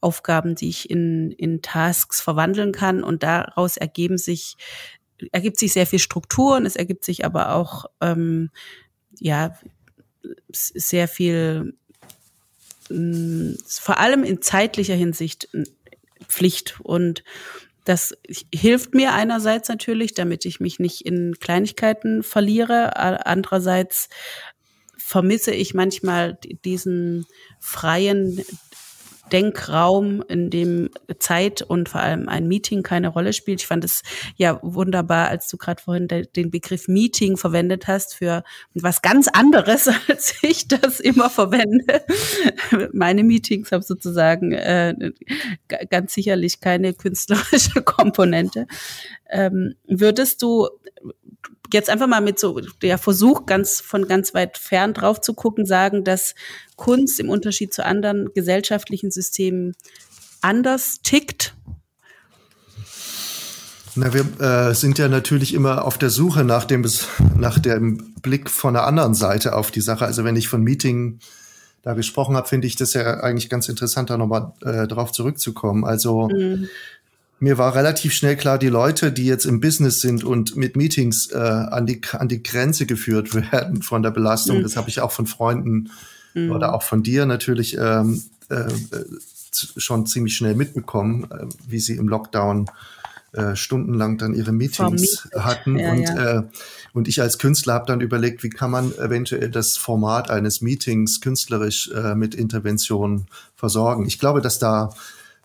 [0.00, 4.56] Aufgaben, die ich in, in Tasks verwandeln kann und daraus ergeben sich
[5.30, 8.50] ergibt sich sehr viel Struktur und es ergibt sich aber auch ähm,
[9.20, 9.54] ja
[10.50, 11.76] sehr viel
[12.92, 15.48] mh, vor allem in zeitlicher Hinsicht
[16.28, 17.24] Pflicht und
[17.84, 18.16] das
[18.54, 22.96] hilft mir einerseits natürlich, damit ich mich nicht in Kleinigkeiten verliere.
[23.26, 24.08] Andererseits
[24.96, 27.26] vermisse ich manchmal diesen
[27.58, 28.44] freien
[29.30, 33.60] Denkraum, in dem Zeit und vor allem ein Meeting keine Rolle spielt.
[33.60, 34.02] Ich fand es
[34.36, 38.42] ja wunderbar, als du gerade vorhin de den Begriff Meeting verwendet hast für
[38.74, 42.04] was ganz anderes, als ich das immer verwende.
[42.92, 45.12] Meine Meetings haben sozusagen äh,
[45.90, 48.66] ganz sicherlich keine künstlerische Komponente.
[49.30, 50.68] Ähm, würdest du
[51.72, 55.66] jetzt einfach mal mit so der Versuch, ganz von ganz weit fern drauf zu gucken,
[55.66, 56.34] sagen, dass
[56.76, 59.74] Kunst im Unterschied zu anderen gesellschaftlichen Systemen
[60.40, 61.54] anders tickt?
[63.94, 66.86] Na, wir äh, sind ja natürlich immer auf der Suche nach dem,
[67.36, 70.06] nach dem Blick von der anderen Seite auf die Sache.
[70.06, 71.18] Also wenn ich von Meeting
[71.82, 75.84] da gesprochen habe, finde ich das ja eigentlich ganz interessant, da nochmal äh, drauf zurückzukommen.
[75.84, 76.68] Also mhm
[77.42, 81.28] mir war relativ schnell klar, die Leute, die jetzt im Business sind und mit Meetings
[81.32, 84.62] äh, an, die, an die Grenze geführt werden von der Belastung, mhm.
[84.62, 85.90] das habe ich auch von Freunden
[86.34, 86.52] mhm.
[86.52, 88.70] oder auch von dir natürlich ähm, äh,
[89.50, 92.70] schon ziemlich schnell mitbekommen, äh, wie sie im Lockdown
[93.32, 95.44] äh, stundenlang dann ihre Meetings Vermietet.
[95.44, 95.78] hatten.
[95.80, 96.38] Ja, und, ja.
[96.38, 96.42] Äh,
[96.92, 101.20] und ich als Künstler habe dann überlegt, wie kann man eventuell das Format eines Meetings
[101.20, 103.26] künstlerisch äh, mit Intervention
[103.56, 104.06] versorgen.
[104.06, 104.90] Ich glaube, dass da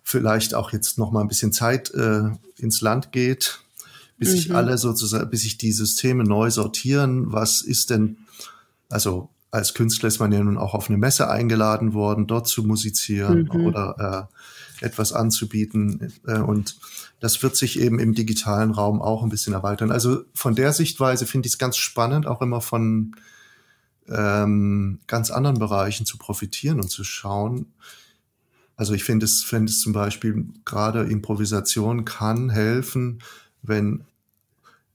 [0.08, 3.60] vielleicht auch jetzt noch mal ein bisschen Zeit äh, ins Land geht,
[4.18, 4.56] bis sich mhm.
[4.56, 7.34] alle sozusagen, bis sich die Systeme neu sortieren.
[7.34, 8.20] Was ist denn,
[8.88, 12.64] also als Künstler ist man ja nun auch auf eine Messe eingeladen worden, dort zu
[12.64, 13.66] musizieren mhm.
[13.66, 14.30] oder
[14.80, 16.14] äh, etwas anzubieten.
[16.26, 16.78] Äh, und
[17.20, 19.92] das wird sich eben im digitalen Raum auch ein bisschen erweitern.
[19.92, 23.14] Also von der Sichtweise finde ich es ganz spannend, auch immer von
[24.08, 27.74] ähm, ganz anderen Bereichen zu profitieren und zu schauen,
[28.78, 33.24] also ich finde es, finde es zum Beispiel gerade Improvisation kann helfen,
[33.64, 34.06] wenn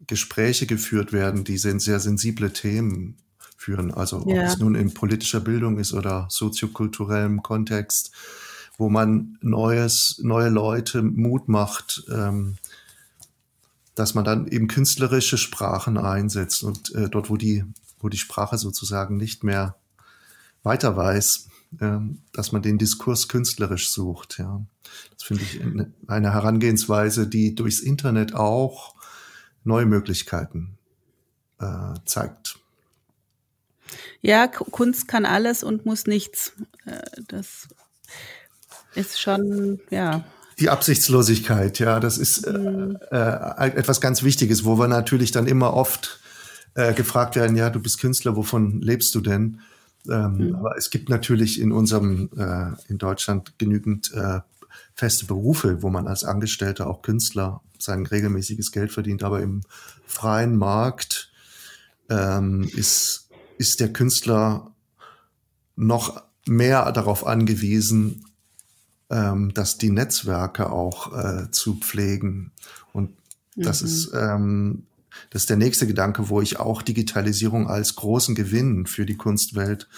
[0.07, 3.17] Gespräche geführt werden, die sind sehr sensible Themen
[3.57, 3.93] führen.
[3.93, 4.43] Also ja.
[4.43, 8.13] ob es nun in politischer Bildung ist oder soziokulturellem Kontext,
[8.79, 12.57] wo man neues, neue Leute Mut macht, ähm,
[13.97, 17.65] dass man dann eben künstlerische Sprachen einsetzt und äh, dort, wo die,
[18.01, 19.77] wo die Sprache sozusagen nicht mehr
[20.63, 24.39] weiter weiß, dass man den Diskurs künstlerisch sucht.
[24.39, 24.61] Ja,
[25.15, 25.61] das finde ich
[26.07, 28.95] eine Herangehensweise, die durchs Internet auch
[29.65, 30.77] neue Möglichkeiten
[31.61, 32.59] äh, zeigt.
[34.21, 36.53] Ja, Kunst kann alles und muss nichts.
[36.87, 37.69] Äh, das
[38.95, 40.25] ist schon, ja.
[40.59, 42.99] Die Absichtslosigkeit, ja, das ist äh, mhm.
[43.11, 46.21] äh, etwas ganz Wichtiges, wo wir natürlich dann immer oft
[46.75, 49.61] äh, gefragt werden, ja, du bist Künstler, wovon lebst du denn?
[50.09, 50.55] Ähm, mhm.
[50.57, 54.41] Aber es gibt natürlich in unserem, äh, in Deutschland genügend äh,
[54.95, 59.23] feste Berufe, wo man als Angestellter, auch Künstler, sein regelmäßiges Geld verdient.
[59.23, 59.63] Aber im
[60.07, 61.31] freien Markt
[62.09, 64.73] ähm, ist, ist der Künstler
[65.77, 68.27] noch mehr darauf angewiesen,
[69.11, 72.53] ähm, dass die Netzwerke auch äh, zu pflegen.
[72.93, 73.11] Und
[73.57, 73.89] das mhm.
[73.89, 74.87] ist ähm,
[75.31, 79.89] das ist der nächste Gedanke, wo ich auch Digitalisierung als großen Gewinn für die Kunstwelt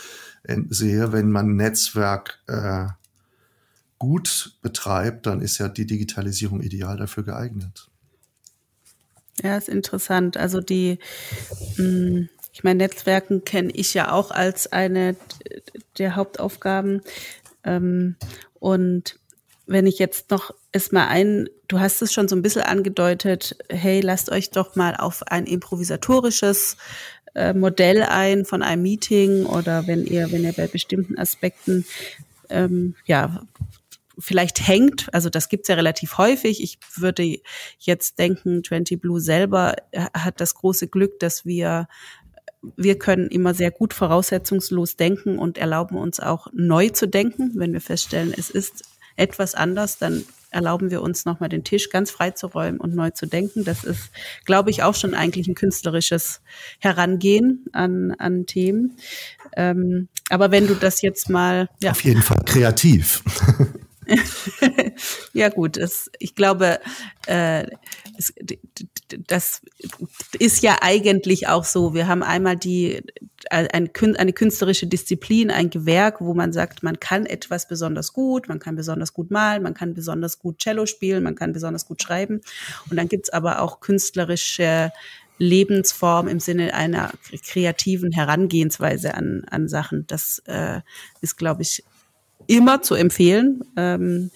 [0.45, 1.13] äh, sehe.
[1.13, 2.87] Wenn man Netzwerk äh,
[3.99, 7.89] gut betreibt, dann ist ja die Digitalisierung ideal dafür geeignet.
[9.43, 10.37] Ja, ist interessant.
[10.37, 10.99] Also die,
[11.77, 15.17] hm, ich meine, Netzwerken kenne ich ja auch als eine
[15.99, 17.03] der Hauptaufgaben.
[17.65, 18.17] Ähm,
[18.61, 19.19] und
[19.67, 23.57] wenn ich jetzt noch es mal ein, du hast es schon so ein bisschen angedeutet,
[23.69, 26.77] hey, lasst euch doch mal auf ein improvisatorisches
[27.35, 31.85] äh, Modell ein von einem Meeting oder wenn ihr, wenn ihr bei bestimmten Aspekten
[32.51, 33.43] ähm, ja
[34.19, 36.63] vielleicht hängt, also das gibt's ja relativ häufig.
[36.63, 37.41] Ich würde
[37.79, 41.89] jetzt denken, 20 Blue selber hat das große Glück, dass wir
[42.77, 47.53] wir können immer sehr gut voraussetzungslos denken und erlauben uns auch neu zu denken.
[47.57, 48.85] Wenn wir feststellen, es ist
[49.17, 50.25] etwas anders, dann
[50.55, 53.65] erlauben wir uns nochmal den Tisch ganz frei zu räumen und neu zu denken.
[53.65, 54.11] Das ist,
[54.45, 56.41] glaube ich, auch schon eigentlich ein künstlerisches
[56.79, 58.97] Herangehen an, an Themen.
[59.57, 61.69] Ähm, aber wenn du das jetzt mal.
[61.83, 61.91] Ja.
[61.91, 63.23] Auf jeden Fall kreativ.
[65.33, 66.79] ja gut, es, ich glaube,
[67.27, 67.67] äh,
[68.17, 68.33] es,
[69.09, 69.63] das
[70.39, 71.95] ist ja eigentlich auch so.
[71.95, 73.03] Wir haben einmal die
[73.51, 78.59] eine, eine künstlerische Disziplin, ein Gewerk, wo man sagt, man kann etwas besonders gut, man
[78.59, 82.41] kann besonders gut malen, man kann besonders gut Cello spielen, man kann besonders gut schreiben.
[82.91, 84.93] Und dann gibt's aber auch künstlerische
[85.39, 87.13] Lebensform im Sinne einer
[87.45, 90.07] kreativen Herangehensweise an, an Sachen.
[90.07, 90.81] Das äh,
[91.21, 91.85] ist, glaube ich,
[92.47, 93.63] immer zu empfehlen.
[93.77, 94.31] Ähm,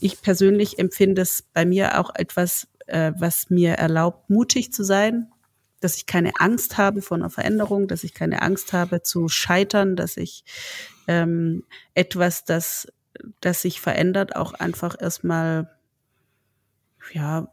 [0.00, 5.30] ich persönlich empfinde es bei mir auch etwas, äh, was mir erlaubt, mutig zu sein,
[5.80, 9.96] dass ich keine Angst habe vor einer Veränderung, dass ich keine Angst habe zu scheitern,
[9.96, 10.44] dass ich
[11.06, 12.88] ähm, etwas, das,
[13.40, 15.70] das sich verändert, auch einfach erstmal
[17.12, 17.48] ja,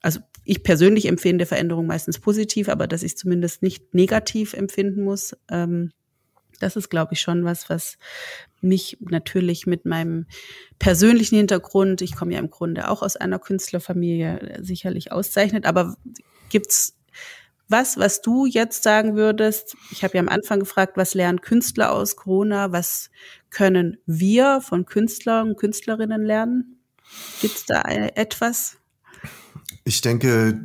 [0.00, 5.36] also ich persönlich empfinde Veränderung meistens positiv, aber dass ich zumindest nicht negativ empfinden muss.
[5.50, 5.90] Ähm,
[6.62, 7.98] das ist, glaube ich, schon was, was
[8.60, 10.26] mich natürlich mit meinem
[10.78, 15.66] persönlichen Hintergrund, ich komme ja im Grunde auch aus einer Künstlerfamilie, sicherlich auszeichnet.
[15.66, 15.96] Aber
[16.48, 16.96] gibt's
[17.68, 19.76] was, was du jetzt sagen würdest?
[19.90, 22.70] Ich habe ja am Anfang gefragt, was lernen Künstler aus Corona?
[22.70, 23.10] Was
[23.50, 26.82] können wir von Künstlern und Künstlerinnen lernen?
[27.40, 28.76] Gibt's da etwas?
[29.84, 30.60] Ich denke,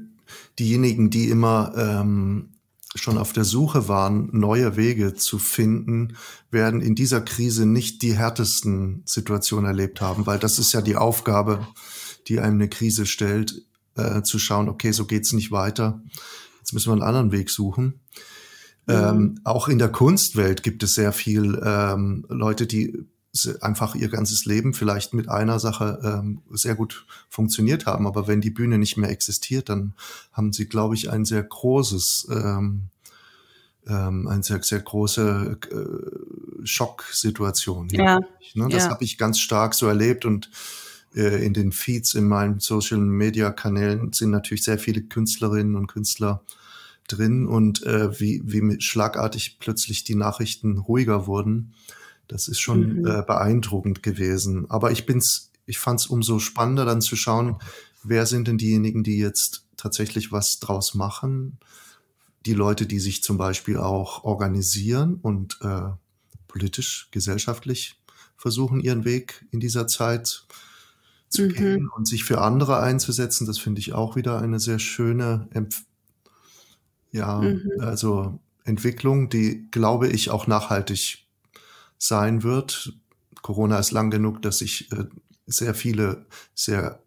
[0.59, 2.56] diejenigen, die immer ähm,
[2.97, 6.15] schon auf der Suche waren, neue Wege zu finden,
[6.51, 10.95] werden in dieser Krise nicht die härtesten Situationen erlebt haben, weil das ist ja die
[10.95, 11.67] Aufgabe,
[12.27, 13.63] die einem eine Krise stellt,
[13.95, 16.01] äh, zu schauen, okay, so geht's nicht weiter.
[16.59, 18.01] Jetzt müssen wir einen anderen Weg suchen.
[18.85, 18.93] Mhm.
[18.93, 23.05] Ähm, auch in der Kunstwelt gibt es sehr viel ähm, Leute, die
[23.61, 28.07] einfach ihr ganzes Leben vielleicht mit einer Sache ähm, sehr gut funktioniert haben.
[28.07, 29.93] Aber wenn die Bühne nicht mehr existiert, dann
[30.31, 32.83] haben sie, glaube ich, ein sehr großes, ähm,
[33.87, 37.89] ähm, eine sehr, sehr große äh, Schocksituation.
[37.89, 38.19] Ja.
[38.53, 38.67] Ne?
[38.69, 38.89] Das ja.
[38.89, 40.49] habe ich ganz stark so erlebt und
[41.15, 45.87] äh, in den Feeds in meinen Social Media Kanälen sind natürlich sehr viele Künstlerinnen und
[45.87, 46.41] Künstler
[47.07, 51.73] drin und äh, wie, wie schlagartig plötzlich die Nachrichten ruhiger wurden
[52.27, 53.07] das ist schon mhm.
[53.07, 54.69] äh, beeindruckend gewesen.
[54.69, 57.57] Aber ich bin's, ich fand es umso spannender dann zu schauen,
[58.03, 61.59] wer sind denn diejenigen, die jetzt tatsächlich was draus machen?
[62.45, 65.89] Die Leute, die sich zum Beispiel auch organisieren und äh,
[66.47, 68.01] politisch, gesellschaftlich
[68.37, 70.45] versuchen, ihren Weg in dieser Zeit
[71.29, 71.53] zu mhm.
[71.53, 75.83] gehen und sich für andere einzusetzen, das finde ich auch wieder eine sehr schöne, Empf
[77.11, 77.71] ja, mhm.
[77.79, 81.26] also Entwicklung, die, glaube ich, auch nachhaltig
[81.97, 82.93] sein wird.
[83.41, 85.05] Corona ist lang genug, dass sich äh,
[85.45, 87.01] sehr viele sehr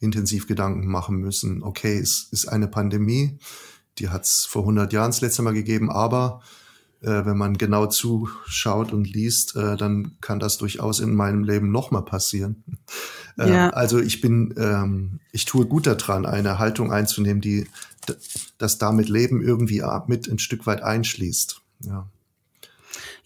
[0.00, 1.62] intensiv Gedanken machen müssen.
[1.62, 3.38] Okay, es ist eine Pandemie,
[3.98, 6.40] die hat es vor 100 Jahren das letzte Mal gegeben, aber
[7.00, 11.70] äh, wenn man genau zuschaut und liest, äh, dann kann das durchaus in meinem Leben
[11.70, 12.64] nochmal passieren.
[13.38, 13.70] Äh, ja.
[13.70, 17.68] Also ich bin, ähm, ich tue gut daran, eine Haltung einzunehmen, die
[18.56, 21.60] das damit Leben irgendwie mit ein Stück weit einschließt.
[21.84, 22.08] Ja.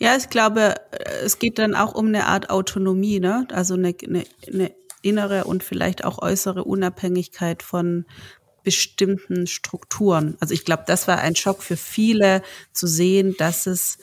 [0.03, 0.75] Ja, ich glaube,
[1.23, 3.47] es geht dann auch um eine Art Autonomie, ne?
[3.53, 8.05] Also eine, eine, eine innere und vielleicht auch äußere Unabhängigkeit von
[8.65, 10.37] bestimmten Strukturen.
[10.41, 13.99] Also ich glaube, das war ein Schock für viele zu sehen, dass es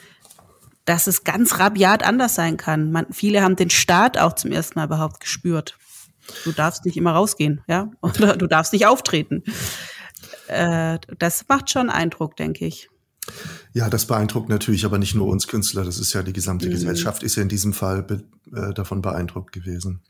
[0.86, 2.94] dass es ganz rabiat anders sein kann.
[2.94, 5.78] Man, viele haben den Staat auch zum ersten Mal überhaupt gespürt.
[6.46, 9.44] Du darfst nicht immer rausgehen, ja, oder du darfst nicht auftreten.
[10.48, 12.90] Äh, das macht schon Eindruck, denke ich.
[13.74, 16.72] Ja, das beeindruckt natürlich aber nicht nur uns Künstler, das ist ja die gesamte mhm.
[16.72, 18.24] Gesellschaft, ist ja in diesem Fall be
[18.54, 20.02] äh, davon beeindruckt gewesen.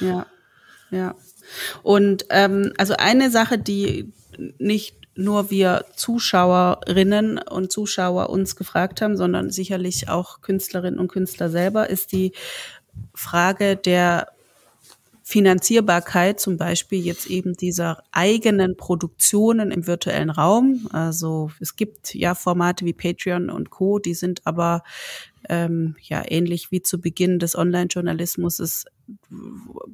[0.00, 0.26] Ja,
[0.90, 1.14] ja.
[1.82, 4.12] Und ähm, also eine Sache, die
[4.58, 11.48] nicht nur wir Zuschauerinnen und Zuschauer uns gefragt haben, sondern sicherlich auch Künstlerinnen und Künstler
[11.50, 12.32] selber, ist die
[13.14, 14.28] Frage der
[15.28, 20.86] Finanzierbarkeit zum Beispiel jetzt eben dieser eigenen Produktionen im virtuellen Raum.
[20.92, 24.84] Also es gibt ja Formate wie Patreon und Co, die sind aber
[25.48, 28.86] ähm, ja ähnlich wie zu Beginn des Online-Journalismus ist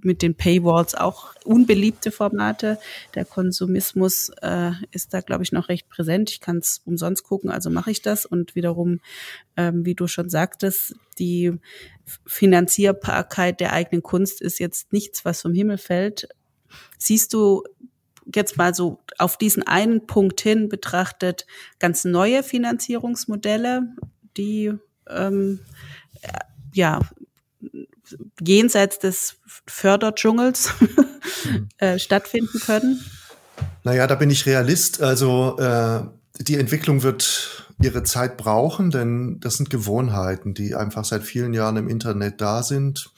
[0.03, 2.79] mit den Paywalls auch unbeliebte Formate.
[3.15, 6.31] Der Konsumismus äh, ist da, glaube ich, noch recht präsent.
[6.31, 8.25] Ich kann es umsonst gucken, also mache ich das.
[8.25, 9.01] Und wiederum,
[9.57, 11.53] ähm, wie du schon sagtest, die
[12.27, 16.29] Finanzierbarkeit der eigenen Kunst ist jetzt nichts, was vom Himmel fällt.
[16.99, 17.65] Siehst du
[18.35, 21.47] jetzt mal so auf diesen einen Punkt hin betrachtet
[21.79, 23.95] ganz neue Finanzierungsmodelle,
[24.37, 24.73] die
[25.09, 25.61] ähm,
[26.73, 27.01] ja
[28.41, 29.37] jenseits des
[29.67, 31.69] Förderdschungels mhm.
[31.79, 33.05] äh, stattfinden können?
[33.85, 35.03] Naja, da bin ich Realist.
[35.03, 36.03] Also äh,
[36.41, 41.77] die Entwicklung wird ihre Zeit brauchen, denn das sind Gewohnheiten, die einfach seit vielen Jahren
[41.77, 43.11] im Internet da sind.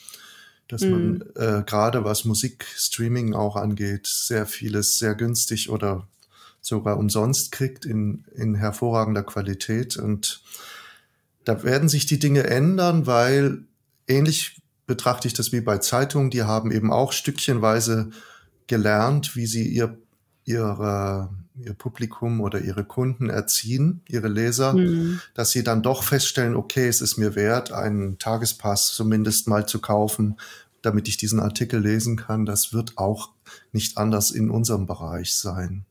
[0.69, 0.91] Dass mhm.
[0.91, 6.09] man äh, gerade was Musikstreaming auch angeht, sehr vieles sehr günstig oder
[6.63, 9.99] sogar umsonst kriegt in, in hervorragender Qualität.
[9.99, 10.41] Und
[11.45, 13.65] da werden sich die Dinge ändern, weil
[14.07, 18.11] ähnlich betrachte ich das wie bei Zeitungen, die haben eben auch stückchenweise
[18.67, 19.97] gelernt, wie sie ihr,
[20.45, 25.21] ihre, ihr Publikum oder ihre Kunden erziehen, ihre Leser, mhm.
[25.35, 29.81] dass sie dann doch feststellen, okay, es ist mir wert, einen Tagespass zumindest mal zu
[29.81, 30.37] kaufen,
[30.83, 32.45] damit ich diesen Artikel lesen kann.
[32.45, 33.31] Das wird auch
[33.73, 35.87] nicht anders in unserem Bereich sein.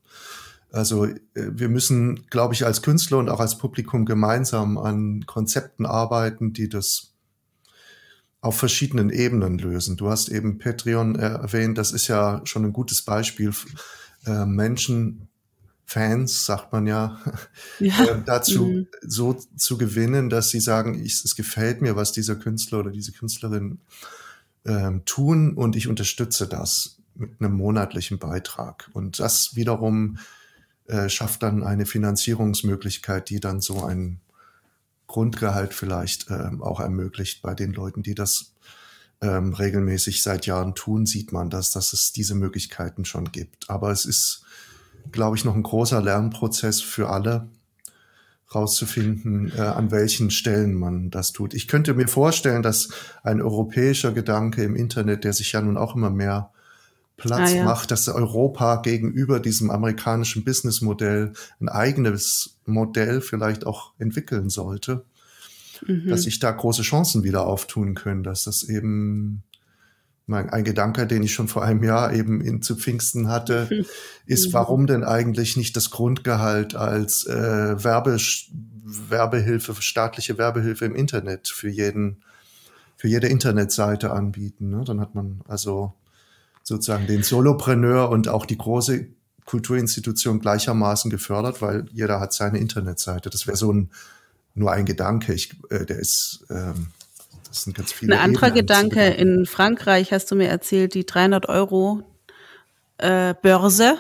[0.74, 5.86] Also äh, wir müssen, glaube ich, als Künstler und auch als Publikum gemeinsam an Konzepten
[5.86, 7.14] arbeiten, die das
[8.42, 9.96] auf verschiedenen Ebenen lösen.
[9.96, 13.54] Du hast eben Patreon erwähnt, das ist ja schon ein gutes Beispiel.
[14.26, 15.30] Äh, Menschen,
[15.86, 17.22] Fans, sagt man ja,
[17.80, 18.04] ja.
[18.06, 18.88] Äh, dazu mhm.
[19.02, 23.12] so zu gewinnen, dass sie sagen, ich, es gefällt mir, was dieser Künstler oder diese
[23.12, 23.80] Künstlerin
[24.66, 28.90] ähm, tun und ich unterstütze das mit einem monatlichen Beitrag.
[28.94, 30.18] Und das wiederum
[30.88, 34.20] äh, schafft dann eine Finanzierungsmöglichkeit, die dann so ein
[35.08, 38.54] Grundgehalt vielleicht ähm, auch ermöglicht bei den Leuten, die das
[39.22, 43.70] ähm, regelmäßig seit Jahren tun, sieht man das, dass es diese Möglichkeiten schon gibt.
[43.70, 44.44] Aber es ist,
[45.12, 47.48] glaube ich, noch ein großer Lernprozess für alle,
[48.54, 51.54] rauszufinden, äh, an welchen Stellen man das tut.
[51.54, 52.90] Ich könnte mir vorstellen, dass
[53.24, 56.52] ein europäischer Gedanke im Internet, der sich ja nun auch immer mehr
[57.18, 57.64] Platz ah, ja.
[57.64, 65.06] macht, dass Europa gegenüber diesem amerikanischen Businessmodell ein eigenes Modell vielleicht auch entwickeln sollte,
[65.86, 66.08] mhm.
[66.08, 69.44] dass sich da große Chancen wieder auftun können, dass das eben
[70.28, 73.86] ein Gedanke, den ich schon vor einem Jahr eben in, zu Pfingsten hatte, mhm.
[74.26, 78.18] ist, warum denn eigentlich nicht das Grundgehalt als äh, Werbe,
[78.84, 82.24] Werbehilfe, staatliche Werbehilfe im Internet für jeden,
[82.96, 84.70] für jede Internetseite anbieten.
[84.70, 84.84] Ne?
[84.86, 85.94] Dann hat man also
[86.64, 89.08] sozusagen den Solopreneur und auch die große
[89.46, 93.30] Kulturinstitution gleichermaßen gefördert, weil jeder hat seine Internetseite.
[93.30, 93.92] Das wäre so ein
[94.56, 95.34] nur ein Gedanke.
[95.34, 96.88] Ich, äh, der ist ähm,
[97.54, 98.16] das sind ganz viele.
[98.16, 102.02] Ein anderer Gedanke in Frankreich hast du mir erzählt, die 300 Euro
[102.98, 103.98] äh, Börse,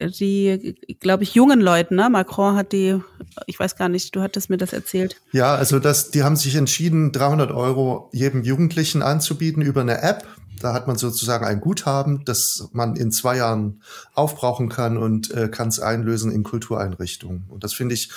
[0.00, 2.10] die, glaube ich, jungen Leuten, ne?
[2.10, 2.98] Macron hat die,
[3.46, 5.20] ich weiß gar nicht, du hattest mir das erzählt.
[5.30, 10.26] Ja, also das, die haben sich entschieden, 300 Euro jedem Jugendlichen anzubieten über eine App.
[10.62, 13.82] Da hat man sozusagen ein Guthaben, das man in zwei Jahren
[14.14, 17.44] aufbrauchen kann und äh, kann es einlösen in Kultureinrichtungen.
[17.48, 18.10] Und das finde ich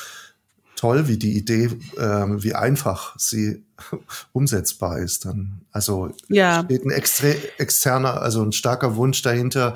[0.75, 3.63] toll, wie die Idee, äh, wie einfach sie
[4.33, 5.25] umsetzbar ist.
[5.25, 6.63] Dann also ja.
[6.63, 9.73] steht ein externer, also ein starker Wunsch dahinter,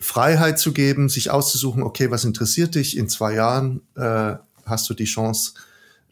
[0.00, 2.96] Freiheit zu geben, sich auszusuchen, okay, was interessiert dich?
[2.96, 5.54] In zwei Jahren äh, hast du die Chance,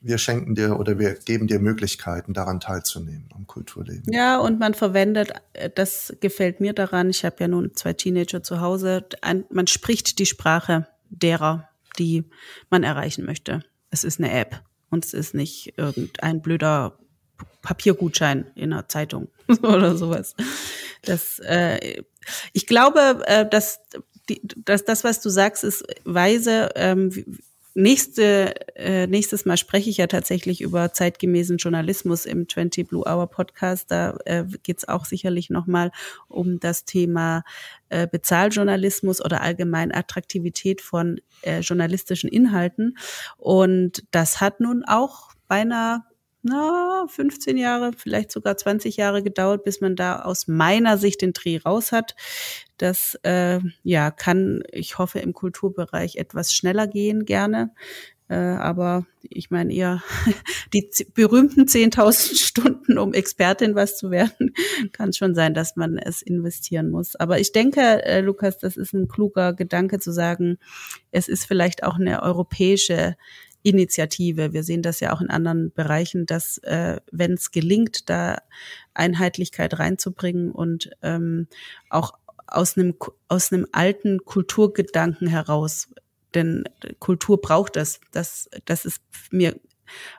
[0.05, 4.13] wir schenken dir oder wir geben dir Möglichkeiten, daran teilzunehmen am Kulturleben.
[4.13, 8.43] Ja, und man verwendet, äh, das gefällt mir daran, ich habe ja nun zwei Teenager
[8.43, 9.07] zu Hause,
[9.51, 12.25] man spricht die Sprache derer, die
[12.71, 13.63] man erreichen möchte.
[13.91, 16.99] Es ist eine App und es ist nicht irgendein blöder
[17.63, 19.29] Papiergutschein in einer Zeitung
[19.63, 20.35] oder sowas.
[21.03, 22.03] Das, äh,
[22.53, 23.81] ich glaube, äh, dass,
[24.29, 26.71] die, dass das, was du sagst, ist weise.
[26.75, 27.11] Ähm,
[27.77, 33.29] Nächste, äh, nächstes Mal spreche ich ja tatsächlich über zeitgemäßen Journalismus im 20 Blue Hour
[33.29, 33.91] Podcast.
[33.91, 35.91] Da äh, geht es auch sicherlich nochmal
[36.29, 37.43] um das Thema
[37.89, 42.97] äh, Bezahljournalismus oder allgemein Attraktivität von äh, journalistischen Inhalten.
[43.39, 46.03] Und das hat nun auch beinahe
[46.45, 51.32] na, 15 Jahre, vielleicht sogar 20 Jahre gedauert, bis man da aus meiner Sicht den
[51.32, 52.14] Dreh raus hat.
[52.76, 57.72] Das äh, ja kann, ich hoffe, im Kulturbereich etwas schneller gehen, gerne.
[58.28, 60.03] Äh, aber ich meine eher
[60.72, 64.55] die berühmten 10.000 Stunden, um Expertin was zu werden,
[64.92, 67.16] kann schon sein, dass man es investieren muss.
[67.16, 70.59] Aber ich denke, äh, Lukas, das ist ein kluger Gedanke zu sagen,
[71.11, 73.16] es ist vielleicht auch eine europäische
[73.65, 74.53] Initiative.
[74.53, 78.39] Wir sehen das ja auch in anderen Bereichen, dass äh, wenn es gelingt, da
[78.93, 81.49] Einheitlichkeit reinzubringen und ähm,
[81.89, 82.12] auch
[82.47, 82.95] aus einem
[83.29, 85.89] aus einem alten Kulturgedanken heraus,
[86.35, 86.65] denn
[87.01, 88.01] Kultur braucht das.
[88.12, 89.01] Das das ist
[89.31, 89.59] mir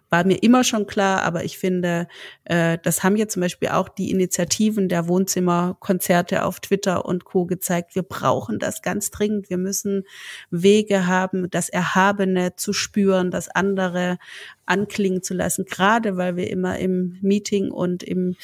[0.10, 2.08] war mir immer schon klar, aber ich finde,
[2.46, 7.46] äh, das haben ja zum Beispiel auch die Initiativen der Wohnzimmerkonzerte auf Twitter und Co.
[7.46, 7.96] gezeigt.
[7.96, 9.50] Wir brauchen das ganz dringend.
[9.50, 10.04] Wir müssen
[10.52, 14.18] Wege haben, das Erhabene zu spüren, das andere
[14.66, 18.36] anklingen zu lassen, gerade weil wir immer im Meeting und im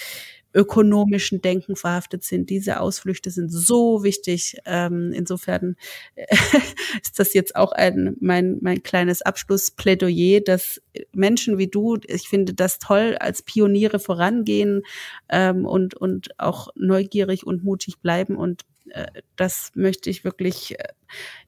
[0.54, 2.50] ökonomischen Denken verhaftet sind.
[2.50, 4.58] Diese Ausflüchte sind so wichtig.
[4.66, 5.76] Ähm, insofern
[7.02, 10.82] ist das jetzt auch ein mein mein kleines Abschlussplädoyer, dass
[11.14, 14.84] Menschen wie du, ich finde das toll, als Pioniere vorangehen
[15.30, 20.88] ähm, und und auch neugierig und mutig bleiben und äh, das möchte ich wirklich, äh,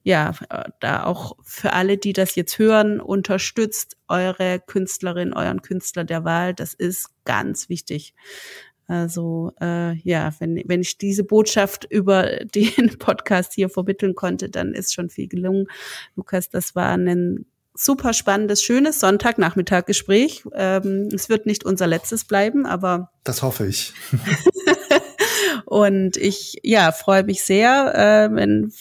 [0.02, 0.32] ja,
[0.80, 6.54] da auch für alle, die das jetzt hören, unterstützt eure Künstlerin, euren Künstler der Wahl.
[6.54, 8.14] Das ist ganz wichtig.
[8.86, 12.24] Also äh, ja, wenn, wenn ich diese Botschaft über
[12.54, 15.66] den Podcast hier vermitteln konnte, dann ist schon viel gelungen.
[16.16, 20.44] Lukas, das war ein super spannendes, schönes Sonntagnachmittag-Gespräch.
[20.54, 23.10] Ähm, es wird nicht unser letztes bleiben, aber.
[23.24, 23.92] Das hoffe ich.
[25.66, 28.72] Und ich ja freue mich sehr, äh, wenn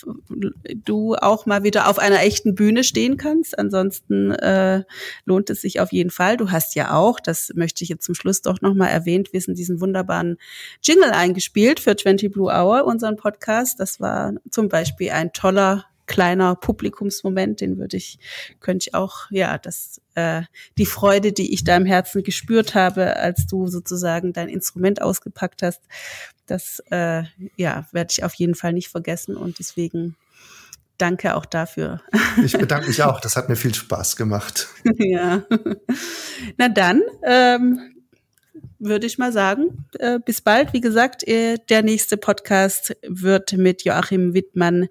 [0.86, 3.58] du auch mal wieder auf einer echten Bühne stehen kannst.
[3.58, 4.84] Ansonsten äh,
[5.26, 6.38] lohnt es sich auf jeden Fall.
[6.38, 9.82] Du hast ja auch, das möchte ich jetzt zum Schluss doch nochmal erwähnt wissen, diesen
[9.82, 10.38] wunderbaren
[10.82, 13.80] Jingle eingespielt für 20 Blue Hour, unseren Podcast.
[13.80, 18.20] Das war zum Beispiel ein toller kleiner Publikumsmoment, den würde ich,
[18.60, 20.44] könnte ich auch, ja, das, äh,
[20.78, 25.64] die Freude, die ich da im Herzen gespürt habe, als du sozusagen dein Instrument ausgepackt
[25.64, 25.82] hast,
[26.46, 27.24] das, äh,
[27.56, 30.16] ja, werde ich auf jeden Fall nicht vergessen und deswegen
[30.98, 32.02] danke auch dafür.
[32.44, 34.68] Ich bedanke mich auch, das hat mir viel Spaß gemacht.
[34.98, 35.44] ja.
[36.58, 37.94] Na dann, ähm,
[38.80, 40.74] würde ich mal sagen, äh, bis bald.
[40.74, 44.88] Wie gesagt, äh, der nächste Podcast wird mit Joachim Wittmann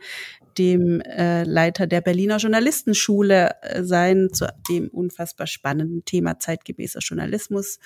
[0.58, 7.78] dem äh, Leiter der Berliner Journalistenschule äh, sein, zu dem unfassbar spannenden Thema zeitgemäßer Journalismus.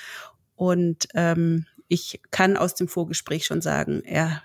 [0.55, 4.43] Und ähm, ich kann aus dem Vorgespräch schon sagen, er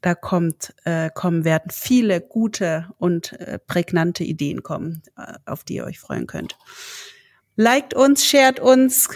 [0.00, 5.76] da kommt, äh, kommen werden viele gute und äh, prägnante Ideen kommen, äh, auf die
[5.76, 6.56] ihr euch freuen könnt.
[7.56, 9.08] Liked uns, shared uns,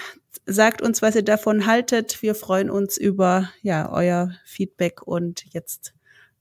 [0.44, 2.20] sagt uns, was ihr davon haltet.
[2.22, 5.94] Wir freuen uns über ja euer Feedback und jetzt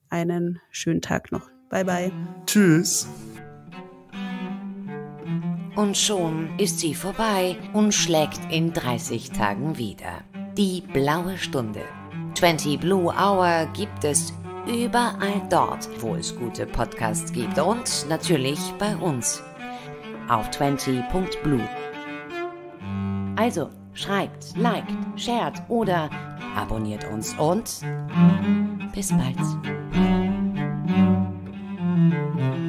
[0.09, 1.50] einen schönen Tag noch.
[1.71, 2.11] Bye bye.
[2.45, 3.07] Tschüss.
[5.75, 10.21] Und schon ist sie vorbei und schlägt in 30 Tagen wieder.
[10.57, 11.81] Die blaue Stunde.
[12.35, 14.33] 20 Blue Hour gibt es
[14.67, 19.41] überall dort, wo es gute Podcasts gibt und natürlich bei uns
[20.27, 21.67] auf 20.blue.
[23.37, 26.09] Also schreibt, liked, shared oder
[26.55, 27.81] abonniert uns und
[28.93, 30.20] bis bald.
[32.01, 32.60] Mm-hmm.